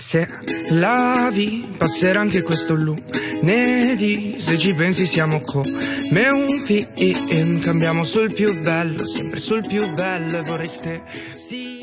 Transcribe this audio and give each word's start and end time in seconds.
Se 0.00 0.26
lavi, 0.70 1.68
passerà 1.76 2.20
anche 2.20 2.40
questo 2.40 2.74
lunedì. 2.74 4.36
Se 4.38 4.56
ci 4.56 4.72
pensi, 4.72 5.04
siamo 5.04 5.42
come 5.42 6.28
un 6.30 6.58
film. 6.58 7.60
Cambiamo 7.60 8.02
sul 8.04 8.32
più 8.32 8.62
bello, 8.62 9.04
sempre 9.04 9.38
sul 9.40 9.60
più 9.66 9.90
bello. 9.90 10.42
Vorreste 10.42 11.02
sì. 11.34 11.79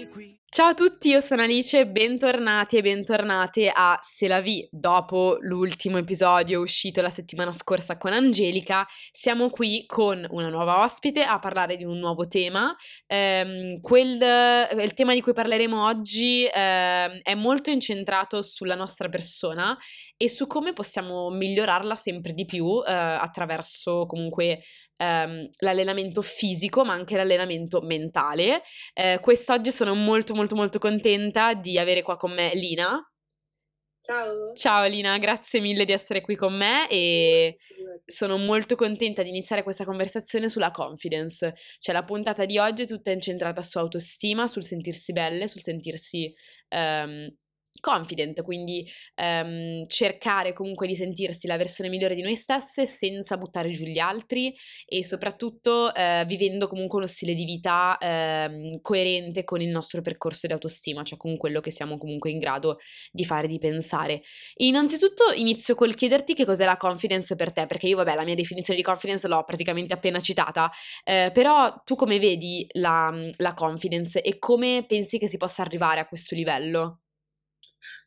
Ciao 0.58 0.70
a 0.70 0.74
tutti, 0.74 1.10
io 1.10 1.20
sono 1.20 1.44
Alice, 1.44 1.86
bentornati 1.86 2.78
e 2.78 2.82
bentornate 2.82 3.72
a 3.72 4.00
Se 4.02 4.28
la 4.28 4.42
vi. 4.42 4.68
Dopo 4.72 5.38
l'ultimo 5.42 6.00
episodio 6.00 6.62
uscito 6.62 7.00
la 7.00 7.12
settimana 7.12 7.54
scorsa 7.54 7.96
con 7.98 8.12
Angelica, 8.12 8.84
siamo 9.12 9.52
qui 9.52 9.86
con 9.86 10.26
una 10.32 10.50
nuova 10.50 10.82
ospite 10.82 11.22
a 11.22 11.38
parlare 11.38 11.78
di 11.78 11.84
un 11.84 12.00
nuovo 12.00 12.28
tema. 12.28 12.76
Ehm, 13.06 13.82
quel, 13.82 14.14
il 14.82 14.94
tema 14.96 15.14
di 15.14 15.22
cui 15.22 15.34
parleremo 15.34 15.86
oggi 15.86 16.50
ehm, 16.52 17.20
è 17.22 17.36
molto 17.36 17.70
incentrato 17.70 18.42
sulla 18.42 18.74
nostra 18.74 19.10
persona 19.10 19.78
e 20.18 20.28
su 20.28 20.48
come 20.48 20.74
possiamo 20.74 21.30
migliorarla 21.30 21.94
sempre 21.94 22.34
di 22.34 22.46
più 22.46 22.82
eh, 22.84 22.92
attraverso 22.92 24.08
comunque 24.08 24.64
ehm, 24.98 25.50
l'allenamento 25.60 26.22
fisico, 26.22 26.84
ma 26.84 26.94
anche 26.94 27.16
l'allenamento 27.16 27.82
mentale. 27.82 28.62
Eh, 28.94 29.20
quest'oggi 29.22 29.72
sono 29.72 29.94
molto 29.96 30.36
molto 30.36 30.56
molto 30.56 30.80
contenta 30.80 31.54
di 31.54 31.78
avere 31.80 32.02
qua 32.02 32.18
con 32.18 32.34
me 32.34 32.52
Lina. 32.54 33.00
Ciao. 34.00 34.54
Ciao 34.54 34.86
Lina, 34.88 35.18
grazie 35.18 35.60
mille 35.60 35.84
di 35.84 35.92
essere 35.92 36.22
qui 36.22 36.36
con 36.38 36.56
me 36.56 36.88
e 36.90 37.58
sono 38.06 38.38
molto 38.38 38.76
contenta 38.76 39.22
di 39.22 39.28
iniziare 39.28 39.64
questa 39.64 39.84
conversazione 39.84 40.48
sulla 40.48 40.72
confidence. 40.72 41.56
Cioè 41.78 41.94
la 41.94 42.06
puntata 42.06 42.46
di 42.46 42.58
oggi 42.58 42.84
è 42.84 42.88
tutta 42.88 43.12
incentrata 43.12 43.62
su 43.62 43.78
autostima, 43.78 44.48
sul 44.48 44.64
sentirsi 44.64 45.12
belle, 45.12 45.50
sul 45.50 45.62
sentirsi 45.62 46.34
um, 46.70 47.28
confident, 47.80 48.42
quindi 48.44 48.88
um, 49.16 49.86
cercare 49.88 50.54
comunque 50.54 50.88
di 50.88 50.96
sentirsi 50.96 51.48
la 51.48 51.58
versione 51.58 51.90
migliore 51.90 52.16
di 52.16 52.22
noi 52.22 52.36
stesse 52.36 52.86
senza 52.86 53.38
buttare 53.38 53.70
giù 53.72 53.86
gli 53.86 54.00
altri 54.00 54.54
e 54.86 55.04
soprattutto 55.04 55.92
uh, 55.94 56.26
vivendo 56.26 56.68
comunque 56.68 56.98
uno 57.00 57.08
stile 57.08 57.34
di 57.34 57.46
vita 57.46 57.98
uh, 58.00 58.80
coerente 58.82 59.44
con 59.44 59.62
il 59.62 59.70
nostro 59.70 60.02
percorso 60.02 60.48
di 60.48 60.54
autostima, 60.54 61.04
cioè 61.04 61.18
con 61.18 61.38
quello 61.38 61.60
che 61.60 61.72
siamo 61.72 61.98
comunque 61.98 62.32
in 62.32 62.40
grado 62.40 62.78
di 63.12 63.26
fare, 63.26 63.48
di 63.48 63.60
pensare. 63.60 64.22
Innanzitutto 64.58 65.32
inizio 65.36 65.76
col 65.76 65.96
chiederti 65.96 66.34
che 66.34 66.46
cos'è 66.46 66.66
la 66.66 66.78
confidence 66.78 67.36
per 67.36 67.52
te, 67.52 67.66
perché 67.66 67.88
io 67.88 67.98
vabbè 67.98 68.16
la 68.16 68.24
mia 68.24 68.36
definizione 68.36 68.80
di 68.80 68.86
confidence 68.86 69.28
l'ho 69.28 69.44
praticamente 69.44 69.94
appena 69.94 70.20
citata, 70.20 70.72
eh, 71.04 71.32
però 71.34 71.82
tu 71.86 71.96
come 71.96 72.20
vedi 72.20 72.68
la, 72.74 73.14
la 73.38 73.54
confidence 73.54 74.22
e 74.22 74.38
come 74.40 74.86
pensi 74.88 75.18
che 75.18 75.28
si 75.28 75.38
possa 75.38 75.62
arrivare 75.62 76.00
a 76.00 76.08
questo 76.08 76.36
livello? 76.36 77.02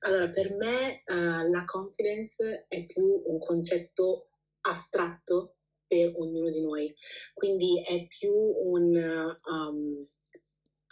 Allora, 0.03 0.29
per 0.29 0.55
me 0.55 1.03
uh, 1.07 1.51
la 1.51 1.65
confidence 1.67 2.65
è 2.69 2.85
più 2.87 3.23
un 3.25 3.39
concetto 3.39 4.31
astratto 4.63 5.57
per 5.87 6.13
ognuno 6.17 6.51
di 6.51 6.63
noi, 6.63 6.95
quindi 7.35 7.83
è 7.83 8.07
più 8.07 8.33
un 8.33 8.95
um, 8.95 10.07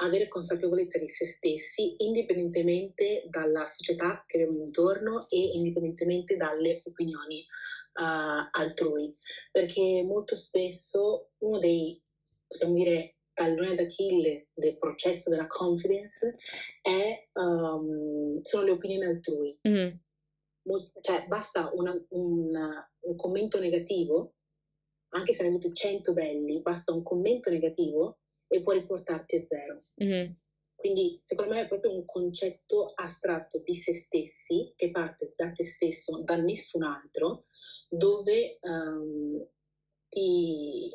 avere 0.00 0.28
consapevolezza 0.28 0.98
di 0.98 1.08
se 1.08 1.24
stessi 1.24 1.94
indipendentemente 1.98 3.24
dalla 3.28 3.66
società 3.66 4.24
che 4.26 4.42
abbiamo 4.42 4.62
intorno 4.64 5.26
e 5.28 5.38
indipendentemente 5.54 6.36
dalle 6.36 6.82
opinioni 6.84 7.46
uh, 7.94 8.48
altrui, 8.50 9.16
perché 9.50 10.02
molto 10.04 10.34
spesso 10.34 11.30
uno 11.38 11.58
dei, 11.58 12.00
possiamo 12.46 12.74
dire, 12.74 13.17
tallone 13.38 13.74
d'Achille 13.74 14.48
del 14.52 14.76
processo 14.76 15.30
della 15.30 15.46
confidence 15.46 16.36
è, 16.82 17.28
um, 17.34 18.40
sono 18.40 18.64
le 18.64 18.72
opinioni 18.72 19.04
altrui. 19.04 19.56
Mm. 19.68 19.90
Cioè, 21.00 21.26
basta 21.28 21.70
una, 21.72 21.96
una, 22.10 22.92
un 23.00 23.16
commento 23.16 23.60
negativo, 23.60 24.34
anche 25.10 25.32
se 25.32 25.42
hai 25.42 25.48
avuto 25.48 25.70
100 25.70 26.12
belli, 26.12 26.60
basta 26.60 26.92
un 26.92 27.02
commento 27.04 27.48
negativo 27.48 28.18
e 28.48 28.60
può 28.60 28.72
riportarti 28.72 29.36
a 29.36 29.46
zero. 29.46 29.82
Mm. 30.02 30.32
Quindi, 30.74 31.18
secondo 31.22 31.54
me, 31.54 31.62
è 31.62 31.68
proprio 31.68 31.94
un 31.94 32.04
concetto 32.04 32.92
astratto 32.94 33.60
di 33.60 33.74
se 33.74 33.94
stessi, 33.94 34.72
che 34.76 34.90
parte 34.90 35.32
da 35.36 35.50
te 35.52 35.64
stesso, 35.64 36.22
da 36.22 36.36
nessun 36.36 36.82
altro, 36.82 37.46
dove 37.88 38.58
um, 38.62 39.44
ti, 40.08 40.90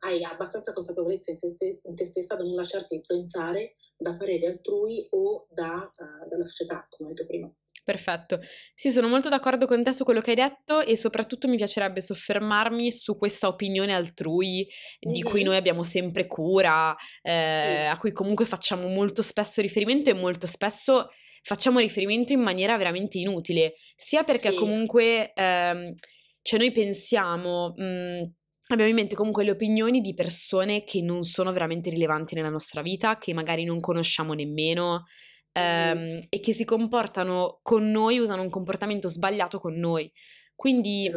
hai 0.00 0.22
abbastanza 0.24 0.72
consapevolezza 0.72 1.30
in, 1.30 1.56
te, 1.56 1.80
in 1.82 1.94
te 1.94 2.04
stessa 2.04 2.34
da 2.34 2.42
non 2.42 2.54
lasciarti 2.54 2.94
influenzare 2.94 3.76
da 3.96 4.16
pareri 4.16 4.46
altrui 4.46 5.06
o 5.10 5.46
da, 5.50 5.90
uh, 5.96 6.28
dalla 6.28 6.44
società, 6.44 6.86
come 6.90 7.10
ho 7.10 7.12
detto 7.12 7.26
prima. 7.26 7.52
Perfetto. 7.84 8.40
Sì, 8.74 8.90
sono 8.90 9.06
molto 9.06 9.28
d'accordo 9.28 9.66
con 9.66 9.84
te 9.84 9.92
su 9.92 10.02
quello 10.02 10.20
che 10.20 10.30
hai 10.30 10.36
detto 10.36 10.80
e 10.80 10.96
soprattutto 10.96 11.46
mi 11.46 11.56
piacerebbe 11.56 12.00
soffermarmi 12.00 12.90
su 12.90 13.16
questa 13.16 13.46
opinione 13.46 13.94
altrui 13.94 14.66
mm-hmm. 14.66 15.14
di 15.14 15.22
cui 15.22 15.44
noi 15.44 15.56
abbiamo 15.56 15.84
sempre 15.84 16.26
cura, 16.26 16.94
eh, 17.22 17.86
mm. 17.86 17.90
a 17.92 17.96
cui 17.98 18.10
comunque 18.10 18.44
facciamo 18.44 18.88
molto 18.88 19.22
spesso 19.22 19.60
riferimento 19.60 20.10
e 20.10 20.14
molto 20.14 20.48
spesso 20.48 21.10
facciamo 21.42 21.78
riferimento 21.78 22.32
in 22.32 22.40
maniera 22.40 22.76
veramente 22.76 23.18
inutile, 23.18 23.74
sia 23.94 24.24
perché 24.24 24.50
sì. 24.50 24.56
comunque 24.56 25.32
ehm, 25.32 25.94
cioè 26.42 26.58
noi 26.58 26.72
pensiamo... 26.72 27.72
Mh, 27.76 27.84
mm, 27.84 28.22
abbiamo 28.68 28.90
in 28.90 28.96
mente 28.96 29.14
comunque 29.14 29.44
le 29.44 29.52
opinioni 29.52 30.00
di 30.00 30.14
persone 30.14 30.84
che 30.84 31.02
non 31.02 31.22
sono 31.22 31.52
veramente 31.52 31.90
rilevanti 31.90 32.34
nella 32.34 32.48
nostra 32.48 32.82
vita, 32.82 33.18
che 33.18 33.32
magari 33.32 33.64
non 33.64 33.80
conosciamo 33.80 34.32
nemmeno 34.32 35.04
ehm, 35.52 36.26
e 36.28 36.40
che 36.40 36.52
si 36.52 36.64
comportano 36.64 37.60
con 37.62 37.90
noi, 37.90 38.18
usano 38.18 38.42
un 38.42 38.50
comportamento 38.50 39.08
sbagliato 39.08 39.58
con 39.58 39.74
noi. 39.74 40.10
Quindi, 40.54 41.10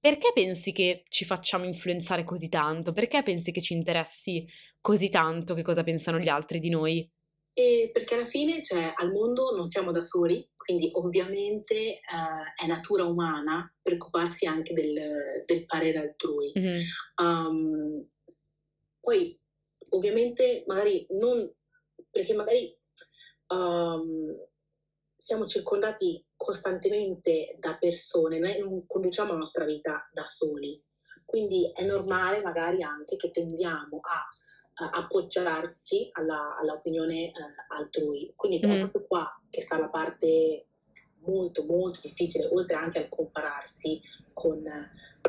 perché 0.00 0.32
pensi 0.34 0.72
che 0.72 1.04
ci 1.08 1.24
facciamo 1.24 1.64
influenzare 1.64 2.24
così 2.24 2.48
tanto? 2.48 2.92
Perché 2.92 3.22
pensi 3.22 3.52
che 3.52 3.62
ci 3.62 3.74
interessi 3.74 4.44
così 4.80 5.08
tanto 5.08 5.54
che 5.54 5.62
cosa 5.62 5.84
pensano 5.84 6.18
gli 6.18 6.28
altri 6.28 6.58
di 6.58 6.68
noi? 6.68 7.08
E 7.52 7.90
perché 7.92 8.16
alla 8.16 8.26
fine, 8.26 8.60
cioè, 8.62 8.92
al 8.94 9.12
mondo 9.12 9.54
non 9.56 9.66
siamo 9.66 9.92
da 9.92 10.02
soli, 10.02 10.46
quindi 10.66 10.90
ovviamente 10.94 11.74
eh, 11.74 12.00
è 12.56 12.66
natura 12.66 13.04
umana 13.04 13.72
preoccuparsi 13.80 14.46
anche 14.46 14.74
del, 14.74 15.44
del 15.46 15.64
parere 15.64 15.98
altrui. 15.98 16.52
Mm-hmm. 16.58 16.82
Um, 17.22 18.08
poi, 19.00 19.40
ovviamente, 19.90 20.64
magari 20.66 21.06
non, 21.10 21.48
perché 22.10 22.34
magari 22.34 22.76
um, 23.54 24.36
siamo 25.16 25.46
circondati 25.46 26.26
costantemente 26.34 27.54
da 27.60 27.76
persone, 27.78 28.40
noi 28.40 28.58
non 28.58 28.84
conduciamo 28.88 29.30
la 29.30 29.38
nostra 29.38 29.64
vita 29.64 30.10
da 30.12 30.24
soli, 30.24 30.82
quindi 31.24 31.70
è 31.72 31.84
normale 31.84 32.42
magari 32.42 32.82
anche 32.82 33.14
che 33.14 33.30
tendiamo 33.30 34.00
a 34.02 34.26
appoggiarsi 34.76 36.08
alla, 36.12 36.56
all'opinione 36.60 37.26
eh, 37.26 37.32
altrui. 37.68 38.32
Quindi 38.36 38.64
mm. 38.64 38.70
è 38.70 38.78
proprio 38.78 39.06
qua 39.06 39.40
che 39.48 39.60
sta 39.60 39.78
la 39.78 39.88
parte 39.88 40.66
molto 41.26 41.64
molto 41.64 42.00
difficile, 42.02 42.48
oltre 42.52 42.76
anche 42.76 42.98
al 42.98 43.08
compararsi 43.08 44.00
con, 44.32 44.62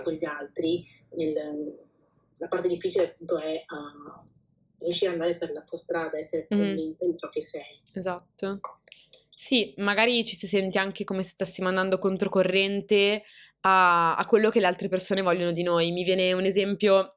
con 0.03 0.13
gli 0.13 0.25
altri. 0.25 0.85
Nel, 1.11 1.33
la 2.39 2.47
parte 2.47 2.67
difficile 2.67 3.05
appunto 3.05 3.37
è 3.37 3.63
uh, 3.67 4.27
riuscire 4.79 5.11
ad 5.11 5.19
andare 5.19 5.37
per 5.37 5.51
la 5.51 5.61
tua 5.61 5.77
strada, 5.77 6.17
essere 6.17 6.47
mm. 6.53 6.57
convinto 6.57 7.05
mm. 7.05 7.09
di 7.09 7.17
ciò 7.17 7.29
che 7.29 7.41
sei. 7.41 7.81
Esatto. 7.93 8.59
Sì, 9.29 9.73
magari 9.77 10.25
ci 10.25 10.35
si 10.35 10.47
sente 10.47 10.79
anche 10.79 11.03
come 11.03 11.23
se 11.23 11.29
stessimo 11.29 11.67
andando 11.67 11.99
controcorrente 11.99 13.23
a, 13.61 14.15
a 14.15 14.25
quello 14.25 14.49
che 14.49 14.59
le 14.59 14.65
altre 14.65 14.87
persone 14.87 15.21
vogliono 15.21 15.51
di 15.51 15.63
noi. 15.63 15.91
Mi 15.91 16.03
viene 16.03 16.33
un 16.33 16.43
esempio 16.43 17.16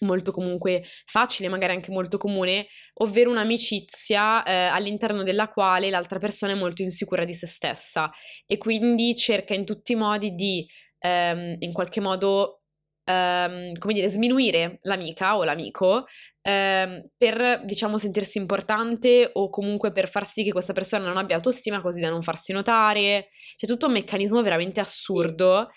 molto 0.00 0.32
comunque 0.32 0.82
facile, 1.04 1.48
magari 1.48 1.74
anche 1.74 1.90
molto 1.90 2.16
comune, 2.16 2.66
ovvero 2.94 3.30
un'amicizia 3.30 4.42
eh, 4.42 4.52
all'interno 4.66 5.22
della 5.22 5.48
quale 5.48 5.90
l'altra 5.90 6.18
persona 6.18 6.52
è 6.52 6.56
molto 6.56 6.82
insicura 6.82 7.24
di 7.24 7.34
se 7.34 7.46
stessa 7.46 8.10
e 8.46 8.58
quindi 8.58 9.14
cerca 9.16 9.54
in 9.54 9.64
tutti 9.64 9.92
i 9.92 9.96
modi 9.96 10.34
di 10.34 10.66
ehm, 11.00 11.56
in 11.58 11.72
qualche 11.72 12.00
modo 12.00 12.60
ehm, 13.04 13.76
come 13.78 13.94
dire 13.94 14.08
sminuire 14.08 14.78
l'amica 14.82 15.36
o 15.36 15.44
l'amico 15.44 16.06
ehm, 16.42 17.08
per 17.16 17.62
diciamo 17.64 17.98
sentirsi 17.98 18.38
importante 18.38 19.30
o 19.34 19.48
comunque 19.50 19.92
per 19.92 20.08
far 20.08 20.26
sì 20.26 20.44
che 20.44 20.52
questa 20.52 20.72
persona 20.72 21.06
non 21.06 21.16
abbia 21.16 21.36
autostima 21.36 21.80
così 21.80 22.00
da 22.00 22.10
non 22.10 22.22
farsi 22.22 22.52
notare. 22.52 23.28
C'è 23.56 23.66
tutto 23.66 23.86
un 23.86 23.92
meccanismo 23.92 24.42
veramente 24.42 24.80
assurdo 24.80 25.68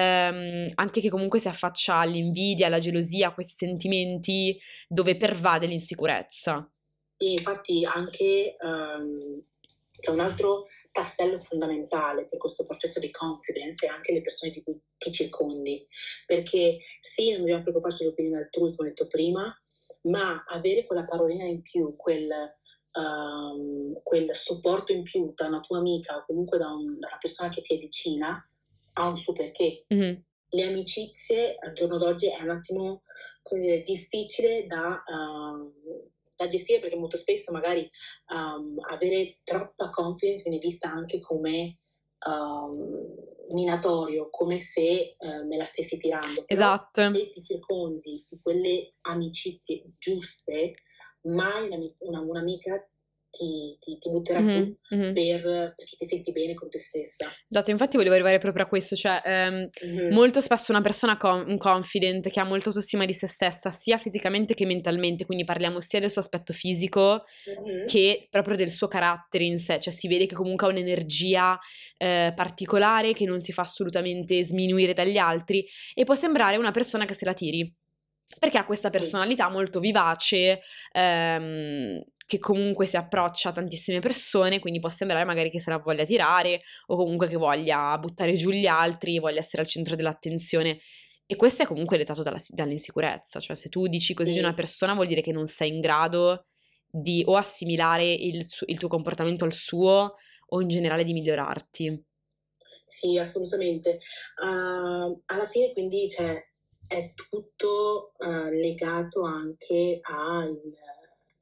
ehm, 0.00 0.72
anche 0.74 1.00
che 1.00 1.10
comunque 1.10 1.38
si 1.38 1.48
affaccia 1.48 1.96
all'invidia, 1.96 2.66
alla 2.66 2.78
gelosia, 2.78 3.28
a 3.28 3.34
questi 3.34 3.66
sentimenti 3.66 4.58
dove 4.88 5.16
pervade 5.16 5.66
l'insicurezza. 5.66 6.68
E 7.16 7.32
infatti 7.32 7.84
anche 7.84 8.56
um, 8.60 9.42
c'è 9.98 10.10
un 10.10 10.20
altro 10.20 10.66
tassello 10.90 11.36
fondamentale 11.36 12.24
per 12.24 12.38
questo 12.38 12.64
processo 12.64 12.98
di 12.98 13.10
confidence 13.10 13.86
e 13.86 13.88
anche 13.90 14.12
le 14.12 14.22
persone 14.22 14.50
di 14.50 14.62
cui 14.62 14.80
ti 14.96 15.12
circondi, 15.12 15.86
perché 16.26 16.78
sì, 17.00 17.30
non 17.30 17.40
dobbiamo 17.40 17.62
preoccuparci 17.62 18.02
dell'opinione 18.02 18.42
altrui, 18.44 18.74
come 18.74 18.88
ho 18.88 18.90
detto 18.90 19.06
prima, 19.06 19.54
ma 20.02 20.44
avere 20.48 20.86
quella 20.86 21.04
parolina 21.04 21.44
in 21.44 21.60
più, 21.60 21.94
quel 21.96 22.28
um, 22.92 23.92
quel 24.02 24.34
supporto 24.34 24.92
in 24.92 25.02
più 25.02 25.32
da 25.34 25.46
una 25.46 25.60
tua 25.60 25.78
amica 25.78 26.16
o 26.16 26.24
comunque 26.26 26.58
da, 26.58 26.68
un, 26.72 26.98
da 26.98 27.06
una 27.06 27.18
persona 27.20 27.48
che 27.50 27.60
ti 27.60 27.74
è 27.74 27.78
vicina 27.78 28.44
ha 28.94 29.08
un 29.08 29.16
suo 29.16 29.32
perché. 29.32 29.84
Mm-hmm. 29.92 30.14
Le 30.52 30.64
amicizie 30.64 31.56
al 31.58 31.72
giorno 31.72 31.96
d'oggi 31.96 32.26
è 32.26 32.42
un 32.42 32.50
attimo 32.50 33.02
dire, 33.50 33.82
difficile 33.82 34.66
da, 34.66 35.02
uh, 35.06 36.10
da, 36.36 36.48
gestire 36.48 36.80
perché 36.80 36.96
molto 36.96 37.16
spesso 37.16 37.52
magari 37.52 37.88
um, 38.32 38.76
avere 38.88 39.38
troppa 39.44 39.90
confidence 39.90 40.42
viene 40.42 40.58
vista 40.58 40.90
anche 40.90 41.20
come 41.20 41.78
um, 42.26 43.14
minatorio, 43.52 44.28
come 44.30 44.60
se 44.60 45.16
uh, 45.18 45.46
me 45.46 45.56
la 45.56 45.64
stessi 45.64 45.98
tirando. 45.98 46.44
Però 46.44 46.60
esatto. 46.60 47.12
Se 47.12 47.28
ti 47.28 47.42
circondi 47.42 48.24
di 48.28 48.40
quelle 48.42 48.88
amicizie 49.02 49.84
giuste, 49.98 50.74
mai 51.22 51.68
una, 51.98 52.20
un'amica 52.20 52.89
ti, 53.30 53.76
ti, 53.78 53.98
ti 53.98 54.10
butterà 54.10 54.40
mm-hmm, 54.40 54.50
giù 54.50 54.76
mm-hmm. 54.94 55.14
Per, 55.14 55.42
perché 55.76 55.96
ti 55.96 56.04
senti 56.04 56.32
bene 56.32 56.54
con 56.54 56.68
te 56.68 56.78
stessa. 56.78 57.30
Esatto, 57.48 57.70
infatti 57.70 57.96
volevo 57.96 58.14
arrivare 58.14 58.38
proprio 58.38 58.64
a 58.64 58.68
questo, 58.68 58.96
cioè 58.96 59.20
ehm, 59.24 59.68
mm-hmm. 59.86 60.12
molto 60.12 60.40
spesso 60.40 60.72
una 60.72 60.80
persona 60.80 61.16
con, 61.16 61.56
confident 61.56 62.28
che 62.28 62.40
ha 62.40 62.44
molta 62.44 62.68
autostima 62.68 63.04
di 63.04 63.12
se 63.12 63.26
stessa, 63.26 63.70
sia 63.70 63.98
fisicamente 63.98 64.54
che 64.54 64.66
mentalmente, 64.66 65.24
quindi 65.24 65.44
parliamo 65.44 65.80
sia 65.80 66.00
del 66.00 66.10
suo 66.10 66.20
aspetto 66.20 66.52
fisico 66.52 67.24
che 67.86 68.26
proprio 68.30 68.56
del 68.56 68.70
suo 68.70 68.88
carattere 68.88 69.44
in 69.44 69.58
sé, 69.58 69.80
cioè 69.80 69.92
si 69.92 70.08
vede 70.08 70.26
che 70.26 70.34
comunque 70.34 70.66
ha 70.66 70.70
un'energia 70.70 71.58
eh, 71.96 72.32
particolare 72.34 73.12
che 73.12 73.24
non 73.24 73.38
si 73.38 73.52
fa 73.52 73.62
assolutamente 73.62 74.42
sminuire 74.42 74.92
dagli 74.92 75.18
altri 75.18 75.64
e 75.94 76.04
può 76.04 76.14
sembrare 76.14 76.56
una 76.56 76.70
persona 76.70 77.04
che 77.04 77.14
se 77.14 77.24
la 77.24 77.34
tiri 77.34 77.72
perché 78.38 78.58
ha 78.58 78.64
questa 78.64 78.90
personalità 78.90 79.48
molto 79.48 79.80
vivace, 79.80 80.60
ehm, 80.92 82.00
che 82.30 82.38
comunque 82.38 82.86
si 82.86 82.96
approccia 82.96 83.48
a 83.48 83.52
tantissime 83.52 83.98
persone, 83.98 84.60
quindi 84.60 84.78
può 84.78 84.88
sembrare 84.88 85.24
magari 85.24 85.50
che 85.50 85.58
se 85.58 85.68
la 85.68 85.78
voglia 85.78 86.04
tirare 86.04 86.60
o 86.86 86.96
comunque 86.96 87.26
che 87.26 87.34
voglia 87.34 87.98
buttare 87.98 88.36
giù 88.36 88.50
gli 88.50 88.66
altri, 88.66 89.18
voglia 89.18 89.40
essere 89.40 89.62
al 89.62 89.68
centro 89.68 89.96
dell'attenzione. 89.96 90.78
E 91.26 91.34
questo 91.34 91.64
è 91.64 91.66
comunque 91.66 91.96
dettato 91.96 92.22
dalla, 92.22 92.38
dall'insicurezza, 92.50 93.40
cioè 93.40 93.56
se 93.56 93.68
tu 93.68 93.88
dici 93.88 94.14
così 94.14 94.32
di 94.32 94.38
una 94.38 94.54
persona 94.54 94.94
vuol 94.94 95.08
dire 95.08 95.22
che 95.22 95.32
non 95.32 95.46
sei 95.46 95.70
in 95.70 95.80
grado 95.80 96.46
di 96.88 97.24
o 97.26 97.34
assimilare 97.34 98.12
il, 98.12 98.46
il 98.66 98.78
tuo 98.78 98.88
comportamento 98.88 99.44
al 99.44 99.52
suo 99.52 100.14
o 100.46 100.60
in 100.60 100.68
generale 100.68 101.02
di 101.02 101.12
migliorarti. 101.12 102.04
Sì, 102.84 103.18
assolutamente. 103.18 103.98
Uh, 104.40 105.20
alla 105.26 105.46
fine 105.48 105.72
quindi 105.72 106.08
cioè, 106.08 106.40
è 106.86 107.12
tutto 107.12 108.12
uh, 108.18 108.50
legato 108.50 109.24
anche 109.24 109.98
al 110.02 110.60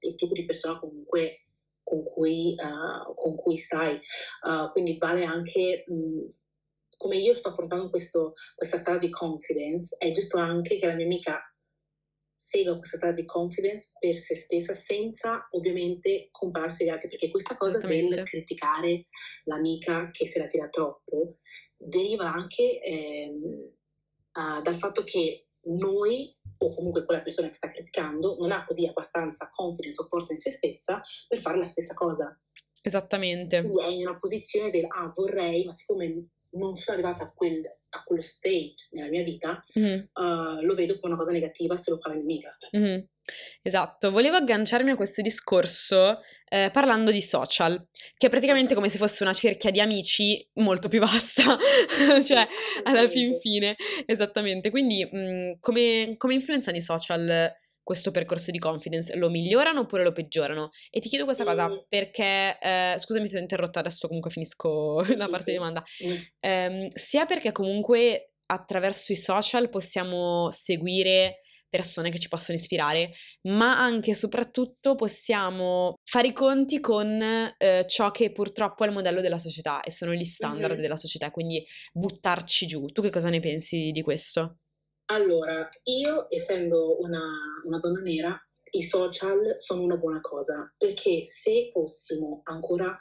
il 0.01 0.15
tipo 0.15 0.33
di 0.33 0.45
persona 0.45 0.79
comunque 0.79 1.45
con 1.83 2.03
cui, 2.03 2.55
uh, 2.57 3.15
con 3.15 3.35
cui 3.37 3.57
stai. 3.57 3.99
Uh, 4.47 4.71
quindi 4.73 4.99
vale 4.99 5.25
anche 5.25 5.85
mh, 5.87 6.37
come 6.99 7.17
io 7.17 7.33
sto 7.33 7.49
affrontando 7.49 7.89
questo, 7.89 8.35
questa 8.55 8.77
strada 8.77 8.99
di 8.99 9.09
confidence, 9.09 9.97
è 9.97 10.11
giusto 10.11 10.37
anche 10.37 10.79
che 10.79 10.87
la 10.87 10.95
mia 10.95 11.07
amica 11.07 11.41
segua 12.35 12.77
questa 12.77 12.99
strada 12.99 13.15
di 13.15 13.25
confidence 13.25 13.93
per 13.99 14.17
se 14.17 14.35
stessa 14.35 14.75
senza 14.75 15.49
ovviamente 15.53 16.29
compararsi 16.31 16.83
agli 16.83 16.91
altri, 16.91 17.09
perché 17.09 17.31
questa 17.31 17.57
cosa 17.57 17.79
del 17.79 18.23
criticare 18.25 19.07
l'amica 19.45 20.11
che 20.11 20.27
se 20.27 20.39
la 20.39 20.47
tira 20.47 20.69
troppo 20.69 21.39
deriva 21.77 22.33
anche 22.33 22.81
ehm, 22.81 23.73
uh, 24.33 24.63
dal 24.63 24.77
fatto 24.77 25.05
che 25.05 25.48
noi 25.77 26.35
o 26.59 26.75
comunque 26.75 27.05
quella 27.05 27.23
persona 27.23 27.49
che 27.49 27.55
sta 27.55 27.71
criticando 27.71 28.37
non 28.41 28.51
ha 28.51 28.65
così 28.65 28.87
abbastanza 28.87 29.49
confidence 29.51 30.01
o 30.01 30.07
forza 30.07 30.33
in 30.33 30.39
se 30.39 30.51
stessa 30.51 31.03
per 31.27 31.41
fare 31.41 31.59
la 31.59 31.67
stessa 31.67 31.95
cosa. 31.95 32.37
Esattamente. 32.83 33.61
Quindi 33.61 33.81
è 33.81 33.89
in 33.89 34.09
una 34.09 34.19
posizione 34.19 34.71
del 34.71 34.87
ah 34.89 35.13
vorrei, 35.15 35.65
ma 35.65 35.73
siccome 35.73 36.29
non 36.51 36.75
sono 36.75 36.97
arrivata 36.97 37.25
a, 37.25 37.33
quel, 37.33 37.63
a 37.91 38.03
quello 38.05 38.23
stage 38.23 38.89
nella 38.91 39.09
mia 39.09 39.23
vita, 39.23 39.65
mm-hmm. 39.79 39.99
uh, 40.13 40.61
lo 40.63 40.75
vedo 40.75 40.99
come 40.99 41.13
una 41.13 41.23
cosa 41.23 41.33
negativa 41.33 41.77
se 41.77 41.91
lo 41.91 41.99
fa 41.99 42.09
la 42.09 42.15
mia 42.17 42.25
amica. 42.25 42.57
Mm-hmm. 42.77 43.01
Esatto, 43.63 44.11
volevo 44.11 44.37
agganciarmi 44.37 44.91
a 44.91 44.97
questo 44.97 45.21
discorso 45.21 46.21
eh, 46.49 46.71
parlando 46.73 47.11
di 47.11 47.21
social, 47.21 47.89
che 48.17 48.27
è 48.27 48.31
praticamente 48.31 48.75
come 48.75 48.89
se 48.89 48.97
fosse 48.99 49.23
una 49.23 49.35
cerchia 49.35 49.71
di 49.71 49.81
amici 49.81 50.47
molto 50.55 50.89
più 50.89 51.01
vasta, 51.01 51.59
cioè 52.25 52.47
alla 52.85 53.09
fin 53.09 53.39
fine, 53.39 53.77
esattamente. 54.07 54.71
Quindi 54.71 55.07
mh, 55.11 55.19
mm, 55.19 55.53
come, 55.61 56.15
come 56.17 56.35
influenzano 56.35 56.77
i 56.77 56.83
social 56.83 57.53
questo 57.89 58.11
percorso 58.11 58.51
di 58.51 58.59
confidence? 58.59 59.17
Lo 59.17 59.31
migliorano 59.31 59.81
oppure 59.81 60.03
lo 60.03 60.13
peggiorano? 60.13 60.73
E 60.91 61.01
ti 61.01 61.09
chiedo 61.09 61.25
questa 61.25 61.43
cosa 61.43 61.71
perché, 61.89 62.59
eh, 62.61 62.97
scusami 62.99 63.27
se 63.27 63.39
ho 63.39 63.41
interrotta, 63.41 63.81
adesso 63.81 64.09
comunque 64.09 64.31
finisco 64.31 65.01
la 65.17 65.27
parte 65.27 65.45
sì. 65.45 65.51
di 65.53 65.57
domanda, 65.57 65.83
eh, 66.39 66.91
sia 66.93 67.25
perché 67.25 67.51
comunque 67.51 68.35
attraverso 68.45 69.13
i 69.13 69.17
social 69.17 69.71
possiamo 69.71 70.51
seguire 70.51 71.41
persone 71.71 72.11
che 72.11 72.19
ci 72.19 72.29
possono 72.29 72.59
ispirare, 72.59 73.13
ma 73.45 73.79
anche 73.79 74.11
e 74.11 74.15
soprattutto 74.15 74.95
possiamo 74.95 75.95
fare 76.05 76.29
i 76.29 76.33
conti 76.35 76.81
con 76.81 77.23
eh, 77.23 77.87
ciò 77.89 78.11
che 78.11 78.33
purtroppo 78.33 78.85
è 78.85 78.87
il 78.87 78.93
modello 78.93 79.23
della 79.23 79.39
società 79.39 79.81
e 79.83 79.91
sono 79.91 80.13
gli 80.13 80.25
standard 80.25 80.73
mm-hmm. 80.75 80.83
della 80.83 80.97
società, 80.97 81.31
quindi 81.31 81.65
buttarci 81.93 82.67
giù. 82.67 82.85
Tu 82.87 83.01
che 83.01 83.11
cosa 83.11 83.31
ne 83.31 83.41
pensi 83.41 83.93
di 83.93 84.03
questo? 84.03 84.59
Allora, 85.11 85.69
io 85.85 86.27
essendo 86.29 86.99
una, 87.01 87.23
una 87.65 87.79
donna 87.79 88.01
nera, 88.01 88.49
i 88.71 88.83
social 88.83 89.57
sono 89.57 89.83
una 89.83 89.97
buona 89.97 90.21
cosa, 90.21 90.73
perché 90.77 91.25
se 91.25 91.69
fossimo 91.71 92.41
ancora 92.45 92.97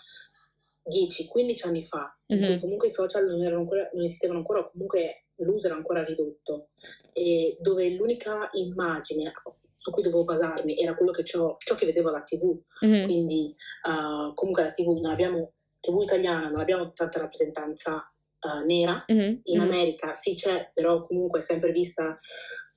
10-15 0.90 1.68
anni 1.68 1.84
fa, 1.84 2.18
mm-hmm. 2.34 2.60
comunque 2.60 2.88
i 2.88 2.92
social 2.92 3.28
non, 3.28 3.42
ancora, 3.42 3.90
non 3.92 4.06
esistevano 4.06 4.40
ancora, 4.40 4.60
o 4.60 4.72
comunque 4.72 5.26
l'uso 5.38 5.68
era 5.68 5.76
ancora 5.76 6.04
ridotto, 6.04 6.70
e 7.12 7.58
dove 7.60 7.90
l'unica 7.90 8.50
immagine 8.54 9.34
su 9.74 9.92
cui 9.92 10.02
dovevo 10.02 10.24
basarmi 10.24 10.80
era 10.80 10.96
quello 10.96 11.12
che 11.12 11.26
ciò, 11.26 11.58
ciò 11.60 11.76
che 11.76 11.86
vedevo 11.86 12.10
alla 12.10 12.24
TV, 12.24 12.58
mm-hmm. 12.86 13.04
quindi 13.04 13.56
uh, 13.84 14.34
comunque 14.34 14.64
la 14.64 14.72
TV 14.72 14.98
non 15.02 15.12
abbiamo, 15.12 15.52
TV 15.82 16.02
italiana 16.04 16.50
non 16.50 16.62
abbiamo 16.62 16.94
tanta 16.94 17.20
rappresentanza 17.20 18.10
uh, 18.54 18.66
nera, 18.66 19.06
mm-hmm. 19.12 19.36
in 19.44 19.60
mm-hmm. 19.60 19.70
America 19.70 20.14
sì 20.14 20.34
c'è, 20.34 20.72
però 20.74 21.02
comunque 21.02 21.40
è 21.40 21.42
sempre 21.42 21.72
vista 21.72 22.20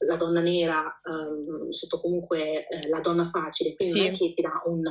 la 0.07 0.17
donna 0.17 0.41
nera 0.41 1.01
um, 1.05 1.69
sotto 1.71 2.01
comunque 2.01 2.67
eh, 2.67 2.89
la 2.89 3.01
donna 3.01 3.29
facile, 3.29 3.75
quindi 3.75 3.95
sì. 3.95 4.01
non 4.01 4.09
è 4.09 4.11
che 4.11 4.31
ti 4.31 4.43
dà 4.43 4.63
un, 4.65 4.83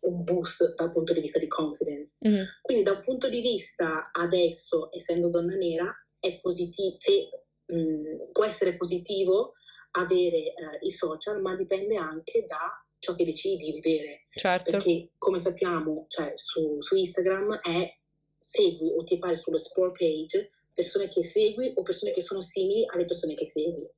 un, 0.00 0.22
boost 0.22 0.74
dal 0.74 0.92
punto 0.92 1.12
di 1.12 1.20
vista 1.20 1.38
di 1.38 1.48
confidence. 1.48 2.16
Mm-hmm. 2.26 2.44
Quindi 2.62 2.84
da 2.84 2.92
un 2.92 3.02
punto 3.02 3.28
di 3.28 3.40
vista 3.40 4.10
adesso, 4.12 4.90
essendo 4.92 5.28
donna 5.28 5.56
nera, 5.56 5.92
è 6.20 6.38
positivo, 6.40 6.94
se 6.94 7.28
mh, 7.66 7.76
mm, 7.76 8.04
può 8.32 8.44
essere 8.44 8.76
positivo 8.76 9.54
avere 9.92 10.36
eh, 10.36 10.54
i 10.82 10.90
social, 10.90 11.40
ma 11.40 11.56
dipende 11.56 11.96
anche 11.96 12.46
da 12.46 12.84
ciò 12.98 13.14
che 13.14 13.24
decidi 13.24 13.70
di 13.70 13.80
vedere. 13.80 14.26
Certo. 14.34 14.70
Perché 14.70 15.10
come 15.18 15.38
sappiamo, 15.38 16.06
cioè, 16.08 16.32
su, 16.36 16.80
su 16.80 16.96
Instagram 16.96 17.60
è 17.60 17.98
segui 18.44 18.90
o 18.90 19.02
ti 19.04 19.14
appare 19.14 19.36
sulla 19.36 19.56
sport 19.56 19.96
page 19.96 20.50
persone 20.74 21.08
che 21.08 21.24
segui 21.24 21.72
o 21.74 21.82
persone 21.82 22.12
che 22.12 22.20
sono 22.20 22.42
simili 22.42 22.84
alle 22.86 23.06
persone 23.06 23.34
che 23.34 23.46
segui. 23.46 23.88